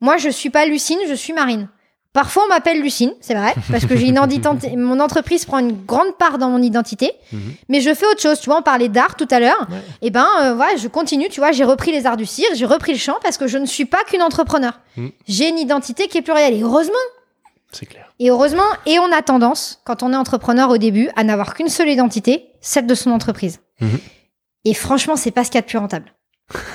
[0.00, 1.68] Moi, je suis pas Lucine, je suis Marine.
[2.12, 4.74] Parfois, on m'appelle Lucine, c'est vrai, parce que j'ai une identité.
[4.76, 7.40] Mon entreprise prend une grande part dans mon identité, Mhm.
[7.68, 8.40] mais je fais autre chose.
[8.40, 9.66] Tu vois, on parlait d'art tout à l'heure.
[9.70, 9.76] Ouais.
[10.02, 11.28] Et ben, euh, voilà, je continue.
[11.28, 13.58] Tu vois, j'ai repris les arts du cirque, j'ai repris le chant parce que je
[13.58, 14.80] ne suis pas qu'une entrepreneur.
[14.96, 15.12] Mhm.
[15.28, 16.54] J'ai une identité qui est plurielle.
[16.54, 16.94] Et heureusement,
[17.70, 18.12] C'est clair.
[18.18, 21.68] et heureusement, et on a tendance, quand on est entrepreneur au début, à n'avoir qu'une
[21.68, 23.60] seule identité, celle de son entreprise.
[23.80, 23.98] Mhm.
[24.64, 26.12] Et franchement, c'est pas ce qu'il y a de plus rentable.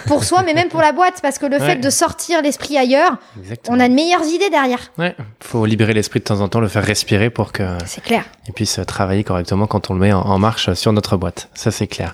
[0.08, 1.66] Pour soi, mais même pour la boîte, parce que le Ouais.
[1.66, 3.78] fait de sortir l'esprit ailleurs, Exactement.
[3.78, 4.80] on a de meilleures idées derrière.
[4.98, 8.24] Ouais, faut libérer l'esprit de temps en temps, le faire respirer pour que C'est clair.
[8.48, 11.50] il puisse travailler correctement quand on le met en, en marche sur notre boîte.
[11.54, 12.14] Ça, c'est clair.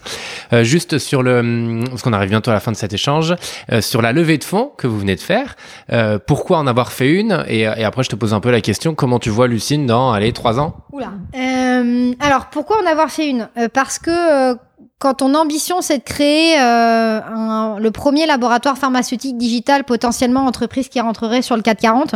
[0.53, 3.36] Euh, juste sur le, parce qu'on arrive bientôt à la fin de cet échange,
[3.72, 5.55] euh, sur la levée de fonds que vous venez de faire,
[5.91, 7.43] euh, pourquoi en avoir fait une?
[7.47, 10.12] Et, et après, je te pose un peu la question, comment tu vois Lucine dans,
[10.14, 10.76] allez, trois ans?
[10.91, 11.12] Oula.
[11.36, 13.49] Euh, alors, pourquoi en avoir fait une?
[13.57, 14.55] Euh, Parce que euh,
[15.02, 20.88] quand ton ambition, c'est de créer euh, un- le premier laboratoire pharmaceutique digital potentiellement entreprise
[20.89, 22.14] qui rentrerait sur le 440,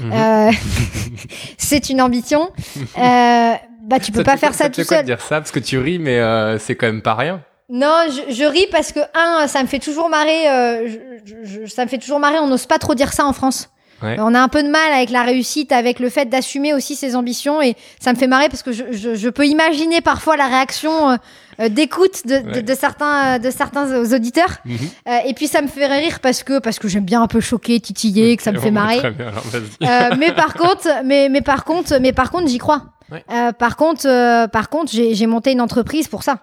[0.00, 0.12] Mhm.
[0.12, 0.50] euh,
[1.58, 2.50] c'est une ambition.
[2.98, 5.06] Euh, bah, tu peux pas faire quoi- ça te tout quoi de seul.
[5.06, 5.40] dire ça?
[5.40, 7.40] Parce que tu ris, mais euh, c'est quand même pas rien.
[7.70, 10.48] Non, je, je ris parce que un, ça me fait toujours marrer.
[10.50, 10.88] euh,
[11.24, 12.38] je- je- ça me fait toujours marrer.
[12.38, 13.70] On n'ose pas trop dire ça en France.
[14.04, 14.16] Ouais.
[14.20, 17.16] On a un peu de mal avec la réussite, avec le fait d'assumer aussi ses
[17.16, 20.46] ambitions, et ça me fait marrer parce que je, je- je peux imaginer parfois la
[20.46, 21.16] réaction euh,
[21.60, 22.62] euh, d'écoute de, de- Ouais.
[22.62, 24.58] de certains, euh, de certains auditeurs.
[24.64, 24.76] Mhm.
[25.08, 27.40] Euh, et puis ça me fait rire parce que parce que j'aime bien un peu
[27.40, 29.00] choquer, titiller, que ça me fait marrer.
[29.00, 29.44] Bien, alors.
[29.82, 32.82] Euh, mais par contre, mais, mais par contre, mais par contre, j'y crois.
[33.12, 33.24] Ouais.
[33.32, 36.38] Euh, par contre, euh, par contre, j'ai j'ai monté une entreprise pour ça.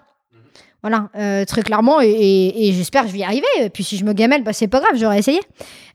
[0.82, 3.46] Voilà, euh, très clairement, et, et- et j'espère que je vais y arriver.
[3.60, 5.38] Et puis si je me gamelle, bah, c'est pas grave, j'aurais essayé.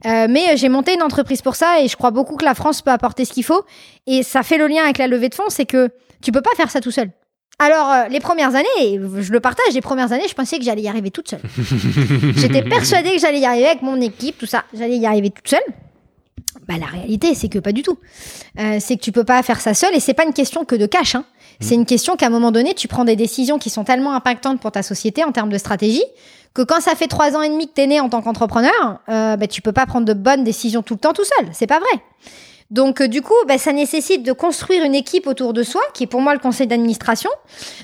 [0.05, 2.81] Euh, mais j'ai monté une entreprise pour ça, et je crois beaucoup que la France
[2.81, 3.63] peut apporter ce qu'il faut.
[4.05, 5.89] Et ça fait le lien avec la levée de fonds, c'est que
[6.21, 7.09] tu peux pas faire ça tout seul.
[7.59, 10.83] Alors, euh, les premières années, je le partage, les premières années, je pensais que j'allais
[10.83, 11.41] y arriver toute seule.
[12.37, 14.63] J'étais persuadée que j'allais y arriver avec mon équipe, tout ça.
[14.73, 15.59] J'allais y arriver toute seule.
[16.67, 17.97] Bah, la réalité, c'est que pas du tout.
[18.59, 20.75] Euh, c'est que tu peux pas faire ça seul et c'est pas une question que
[20.75, 21.15] de cash.
[21.15, 21.25] Hein.
[21.59, 24.59] C'est une question qu'à un moment donné, tu prends des décisions qui sont tellement impactantes
[24.59, 26.03] pour ta société en termes de stratégie
[26.53, 29.35] que quand ça fait trois ans et demi que t'es né en tant qu'entrepreneur, euh,
[29.37, 31.47] bah, tu peux pas prendre de bonnes décisions tout le temps tout seul.
[31.53, 32.01] C'est pas vrai.
[32.69, 36.03] Donc euh, du coup, bah, ça nécessite de construire une équipe autour de soi, qui
[36.03, 37.29] est pour moi le conseil d'administration.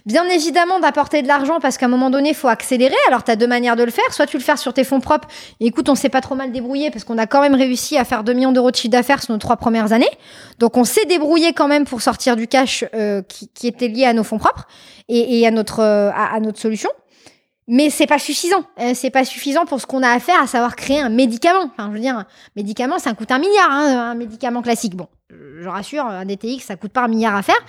[0.06, 2.96] Bien évidemment d'apporter de l'argent parce qu'à un moment donné, il faut accélérer.
[3.08, 4.14] Alors tu as deux manières de le faire.
[4.14, 5.28] Soit tu le fais sur tes fonds propres.
[5.60, 8.24] Écoute, on s'est pas trop mal débrouillé parce qu'on a quand même réussi à faire
[8.24, 10.12] 2 millions d'euros de chiffre d'affaires sur nos trois premières années.
[10.60, 14.06] Donc on s'est débrouillé quand même pour sortir du cash euh, qui, qui était lié
[14.06, 14.68] à nos fonds propres
[15.10, 16.90] et, à notre euh, à notre solution.
[17.68, 18.66] Mais c'est pas suffisant.
[18.80, 21.72] Euh, c'est pas suffisant pour ce qu'on a à faire, à savoir créer un médicament.
[21.72, 24.95] Enfin, je veux dire, un médicament, ça coûte un milliard, hein, un médicament classique.
[24.95, 27.59] Bon, je rassure, un DTX, ça coûte pas un milliard à faire.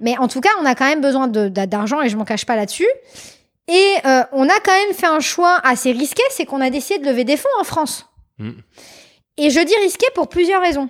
[0.00, 2.56] Mais en tout cas, on a quand même besoin d'argent et je m'en cache pas
[2.56, 2.88] là-dessus.
[3.68, 6.98] Et euh, on a quand même fait un choix assez risqué, c'est qu'on a décidé
[7.00, 8.06] de lever des fonds en France.
[8.38, 8.50] Mm.
[9.36, 10.88] Et je dis risqué pour plusieurs raisons.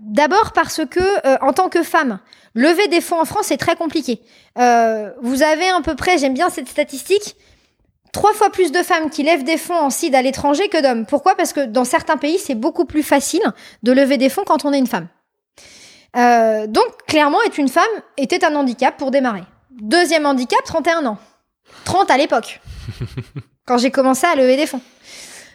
[0.00, 2.20] D'abord parce que, euh, en tant que femme,
[2.54, 4.20] lever des fonds en France, c'est très compliqué.
[4.58, 7.36] Euh, vous avez à peu près, j'aime bien cette statistique,
[8.12, 11.06] trois fois plus de femmes qui lèvent des fonds en CID à l'étranger que d'hommes.
[11.06, 11.34] Pourquoi?
[11.36, 13.42] Parce que dans certains pays, c'est beaucoup plus facile
[13.82, 15.08] de lever des fonds quand on est une femme.
[16.16, 17.84] Euh, donc, clairement, être une femme
[18.16, 19.44] était un handicap pour démarrer.
[19.80, 21.18] Deuxième handicap, 31 ans.
[21.84, 22.60] 30 à l'époque,
[23.66, 24.80] quand j'ai commencé à lever des fonds.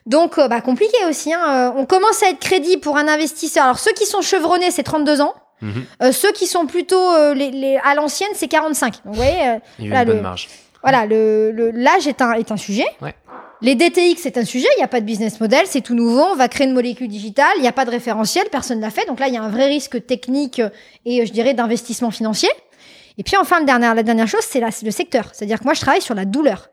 [0.06, 1.34] Donc, euh, bah, compliqué aussi.
[1.34, 1.42] hein.
[1.48, 3.66] Euh, on commence à être crédible pour un investisseur.
[3.66, 5.34] Alors, ceux qui sont chevronnés, c'est 32 ans.
[5.62, 5.86] Mhm.
[6.04, 8.94] Euh, ceux qui sont plutôt euh, les, les- à l'ancienne, c'est 45.
[8.94, 10.50] Donc, vous voyez, euh, Il y a Voilà, une bonne le- marge.
[10.82, 12.86] voilà, le, le- l'âge est un, est un sujet.
[13.02, 13.16] Ouais.
[13.62, 14.68] Les DTX, c'est un sujet.
[14.76, 16.22] Il n'y a pas de business model, c'est tout nouveau.
[16.24, 17.48] On va créer une molécule digitale.
[17.56, 19.06] Il n'y a pas de référentiel, personne ne l'a fait.
[19.08, 20.62] Donc là, il y a un vrai risque technique
[21.06, 22.50] et, je dirais, d'investissement financier.
[23.18, 25.30] Et puis enfin, le dernier, la dernière chose, c'est la- c'est le secteur.
[25.32, 26.68] C'est-à-dire que moi, je travaille sur la douleur.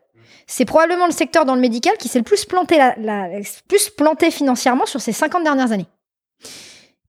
[0.45, 3.29] C'est probablement le secteur dans le médical qui s'est le plus planté, la, la-
[3.69, 5.87] plus planté financièrement sur ces 50 dernières années.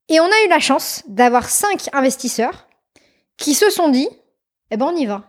[0.09, 2.67] Et on a eu la chance d'avoir cinq investisseurs
[3.37, 4.09] qui se sont dit,
[4.71, 5.23] eh ben, on y va.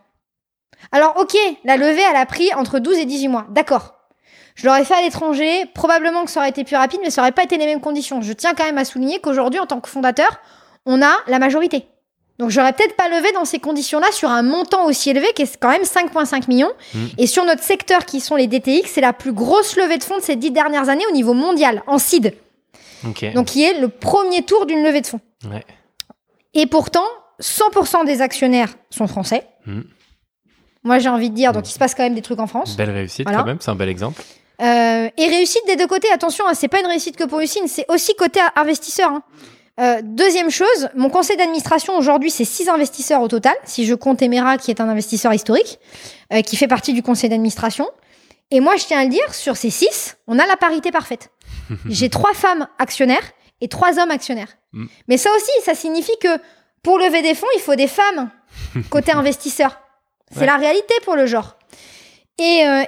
[0.92, 3.46] Alors, ok, la levée, elle a pris entre 12 et 18 mois.
[3.50, 3.96] D'accord.
[4.56, 5.66] Je l'aurais fait à l'étranger.
[5.74, 8.22] Probablement que ça aurait été plus rapide, mais ça aurait pas été les mêmes conditions.
[8.22, 10.40] Je tiens quand même à souligner qu'aujourd'hui, en tant que fondateur,
[10.86, 11.88] on a la majorité.
[12.38, 15.58] Donc, j'aurais peut-être pas levé dans ces conditions-là sur un montant aussi élevé, qui est
[15.58, 16.72] quand même 5,5 millions.
[16.94, 17.10] Mhm.
[17.18, 20.18] Et sur notre secteur, qui sont les DTX, c'est la plus grosse levée de fonds
[20.18, 22.36] de ces dix dernières années au niveau mondial, en seed.
[23.08, 23.34] Ok.
[23.34, 25.20] Donc, qui est le premier tour d'une levée de fonds.
[25.50, 25.64] Ouais.
[26.54, 27.06] Et pourtant,
[27.42, 29.46] 100% des actionnaires sont français.
[29.66, 29.84] Mhm.
[30.84, 32.78] Moi, j'ai envie de dire, donc il se passe quand même des trucs en France.
[32.78, 33.40] Belle réussite Voilà.
[33.40, 34.22] quand même, c'est un bel exemple.
[34.62, 37.68] Euh, et réussite des deux côtés, attention, hein, c'est pas une réussite que pour Lucine,
[37.68, 39.10] c'est aussi côté investisseur.
[39.12, 39.24] hein.
[39.82, 44.22] Euh, deuxième chose, mon conseil d'administration aujourd'hui, c'est six investisseurs au total, si je compte
[44.22, 45.80] Emera, qui est un investisseur historique,
[46.32, 47.90] euh, qui fait partie du conseil d'administration.
[48.52, 51.32] Et moi, je tiens à le dire, sur ces six, on a la parité parfaite.
[51.90, 54.56] J'ai trois femmes actionnaires et trois hommes actionnaires.
[54.74, 54.86] Mm.
[55.08, 56.38] Mais ça aussi, ça signifie que
[56.84, 58.30] pour lever des fonds, il faut des femmes
[58.90, 59.80] côté investisseur.
[60.32, 60.46] C'est Ouais.
[60.46, 61.58] la réalité pour le genre.
[62.40, 62.84] Et, euh,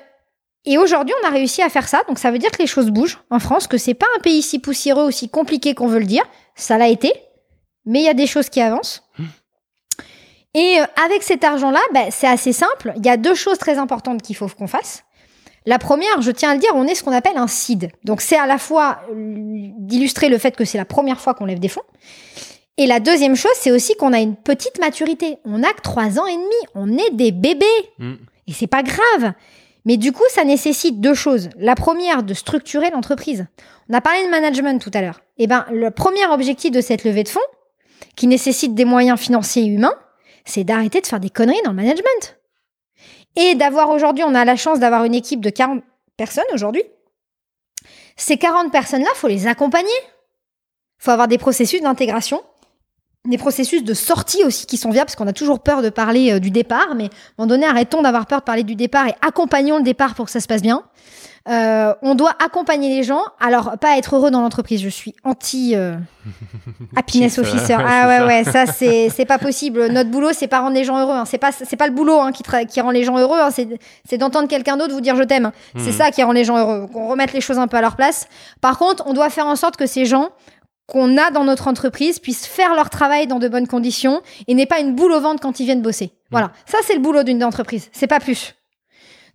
[0.66, 2.02] et aujourd'hui, on a réussi à faire ça.
[2.08, 4.42] Donc, ça veut dire que les choses bougent en France, que c'est pas un pays
[4.42, 6.24] si poussiéreux, aussi compliqué qu'on veut le dire.
[6.56, 7.14] Ça l'a été.
[7.86, 9.04] Mais il y a des choses qui avancent.
[10.54, 12.94] Et euh, avec cet argent-là, bah, c'est assez simple.
[12.98, 15.04] Il y a deux choses très importantes qu'il faut qu'on fasse.
[15.68, 17.92] La première, je tiens à le dire, on est ce qu'on appelle un seed.
[18.06, 21.60] Donc c'est à la fois d'illustrer le fait que c'est la première fois qu'on lève
[21.60, 21.84] des fonds.
[22.78, 25.40] Et la deuxième chose, c'est aussi qu'on a une petite maturité.
[25.44, 26.56] On a que trois ans et demi.
[26.74, 27.66] On est des bébés.
[28.00, 28.14] Mm.
[28.48, 29.34] Et c'est pas grave.
[29.84, 31.50] Mais du coup, ça nécessite deux choses.
[31.58, 33.46] La première, de structurer l'entreprise.
[33.90, 35.20] On a parlé de management tout à l'heure.
[35.38, 37.40] Eh ben, le premier objectif de cette levée de fonds,
[38.16, 39.96] qui nécessite des moyens financiers et humains,
[40.46, 42.37] c'est d'arrêter de faire des conneries dans le management.
[43.38, 45.84] Et d'avoir aujourd'hui, on a la chance d'avoir une équipe de 40
[46.18, 46.84] personnes aujourd'hui.
[48.16, 49.90] Ces 40 personnes-là, faut les accompagner.
[50.98, 52.42] faut avoir des processus d'intégration,
[53.28, 56.34] des processus de sortie aussi qui sont viables, parce qu'on a toujours peur de parler
[56.34, 57.10] euh, du départ, mais à un
[57.40, 60.32] moment donné, arrêtons d'avoir peur de parler du départ et accompagnons le départ pour que
[60.32, 60.84] ça se passe bien.
[61.50, 63.22] Euh, on doit accompagner les gens.
[63.40, 64.82] Alors, pas être heureux dans l'entreprise.
[64.82, 65.96] Je suis anti euh,
[66.98, 67.78] happiness officer.
[67.80, 69.88] Ah ouais, ouais, ça c'est c'est pas possible.
[69.88, 71.14] Notre boulot, c'est pas rendre les gens heureux.
[71.16, 71.24] hein.
[71.26, 73.40] C'est pas c'est pas le boulot hein, qui qui rend les gens heureux.
[73.40, 73.50] hein.
[73.52, 73.68] C'est
[74.04, 75.52] c'est d'entendre quelqu'un d'autre vous dire je t'aime.
[75.78, 75.98] C'est Mhm.
[75.98, 76.88] ça qui rend les gens heureux.
[76.92, 78.28] Qu'on remette les choses un peu à leur place.
[78.60, 80.30] Par contre, on doit faire en sorte que ces gens
[80.88, 84.66] qu'on a dans notre entreprise puissent faire leur travail dans de bonnes conditions et n'aient
[84.66, 86.12] pas une boule au ventre quand ils viennent bosser.
[86.32, 88.56] Voilà, ça c'est le boulot d'une entreprise, c'est pas plus.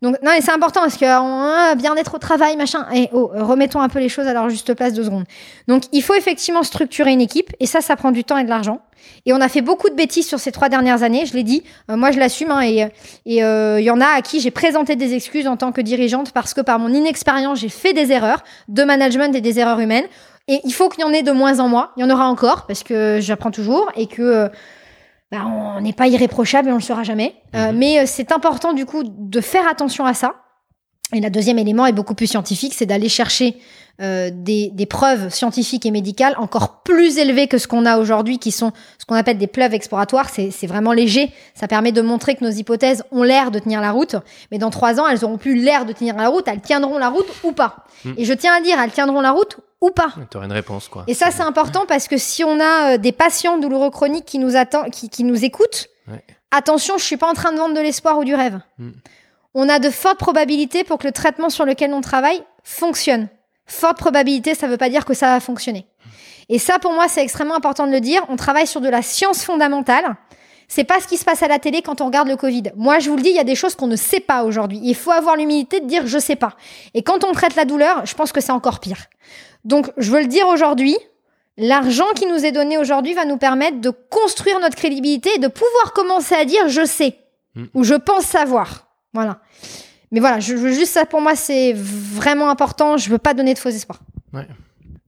[0.02, 2.86] Donc non, et c'est important parce que euh, bien-être au travail, machin.
[2.92, 5.24] Et oh, euh, remettons un peu les choses à leur juste place deux secondes.
[5.68, 8.48] Donc il faut effectivement structurer une équipe et ça, ça prend du temps et de
[8.48, 8.80] l'argent.
[9.26, 11.24] Et on a fait beaucoup de bêtises sur ces trois dernières années.
[11.24, 12.88] Je l'ai dit, euh, moi je l'assume hein, et
[13.26, 15.80] et euh, il y en a à qui j'ai présenté des excuses en tant que
[15.80, 19.78] dirigeante parce que par mon inexpérience j'ai fait des erreurs de management et des erreurs
[19.78, 20.06] humaines.
[20.48, 21.90] Et il faut qu'il y en ait de moins en moins.
[21.96, 24.48] Il y en aura encore parce que j'apprends toujours et que euh,
[25.30, 27.34] bah, on n'est pas irréprochable et on le sera jamais.
[27.54, 27.78] Euh, Mhm.
[27.78, 30.34] mais euh, c'est important du coup de faire attention à ça.
[31.12, 33.56] Et le deuxième élément est beaucoup plus scientifique, c'est d'aller chercher
[34.00, 38.38] euh, des, des preuves scientifiques et médicales encore plus élevées que ce qu'on a aujourd'hui,
[38.38, 40.30] qui sont ce qu'on appelle des preuves exploratoires.
[40.30, 41.30] C'est vraiment léger.
[41.54, 44.16] Ça permet de montrer que nos hypothèses ont l'air de tenir la route,
[44.50, 46.48] mais dans trois ans, elles auront plus l'air de tenir la route.
[46.48, 47.84] Elles tiendront la route ou pas.
[48.06, 48.14] Mhm.
[48.16, 50.14] Et je tiens à dire, elles tiendront la route ou pas.
[50.30, 51.04] Tu une réponse, quoi.
[51.08, 54.38] Et ça, c'est important parce que si on a euh, des patients douloureux chroniques qui
[54.38, 56.24] nous attendent, qui, qui nous écoutent, Ouais.
[56.50, 58.58] attention, je suis pas en train de vendre de l'espoir ou du rêve.
[58.78, 58.90] Mm.
[59.54, 63.28] On a de fortes probabilités pour que le traitement sur lequel on travaille fonctionne.
[63.66, 65.86] Forte probabilité, ça veut pas dire que ça va fonctionner.
[66.48, 68.24] Et ça, pour moi, c'est extrêmement important de le dire.
[68.28, 70.16] On travaille sur de la science fondamentale.
[70.68, 72.72] C'est pas ce qui se passe à la télé quand on regarde le Covid.
[72.76, 74.80] Moi, je vous le dis, il y a des choses qu'on ne sait pas aujourd'hui.
[74.82, 76.56] Il faut avoir l'humilité de dire je sais pas.
[76.94, 79.06] Et quand on traite la douleur, je pense que c'est encore pire.
[79.64, 80.96] Donc, je veux le dire aujourd'hui,
[81.56, 85.48] l'argent qui nous est donné aujourd'hui va nous permettre de construire notre crédibilité et de
[85.48, 87.18] pouvoir commencer à dire je sais
[87.54, 87.64] Mm.
[87.74, 88.81] ou je pense savoir.
[89.12, 89.40] Voilà.
[90.10, 92.96] Mais voilà, je veux juste ça pour moi, c'est vraiment important.
[92.96, 94.00] Je veux pas donner de faux espoirs.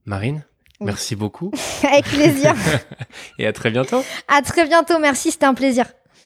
[0.05, 0.43] Marine,
[0.79, 0.87] Oui.
[0.87, 1.51] merci beaucoup
[1.83, 2.53] Avec plaisir.
[3.39, 4.03] et à très bientôt.
[4.27, 4.99] à très bientôt.
[4.99, 5.85] Merci, c'était un plaisir.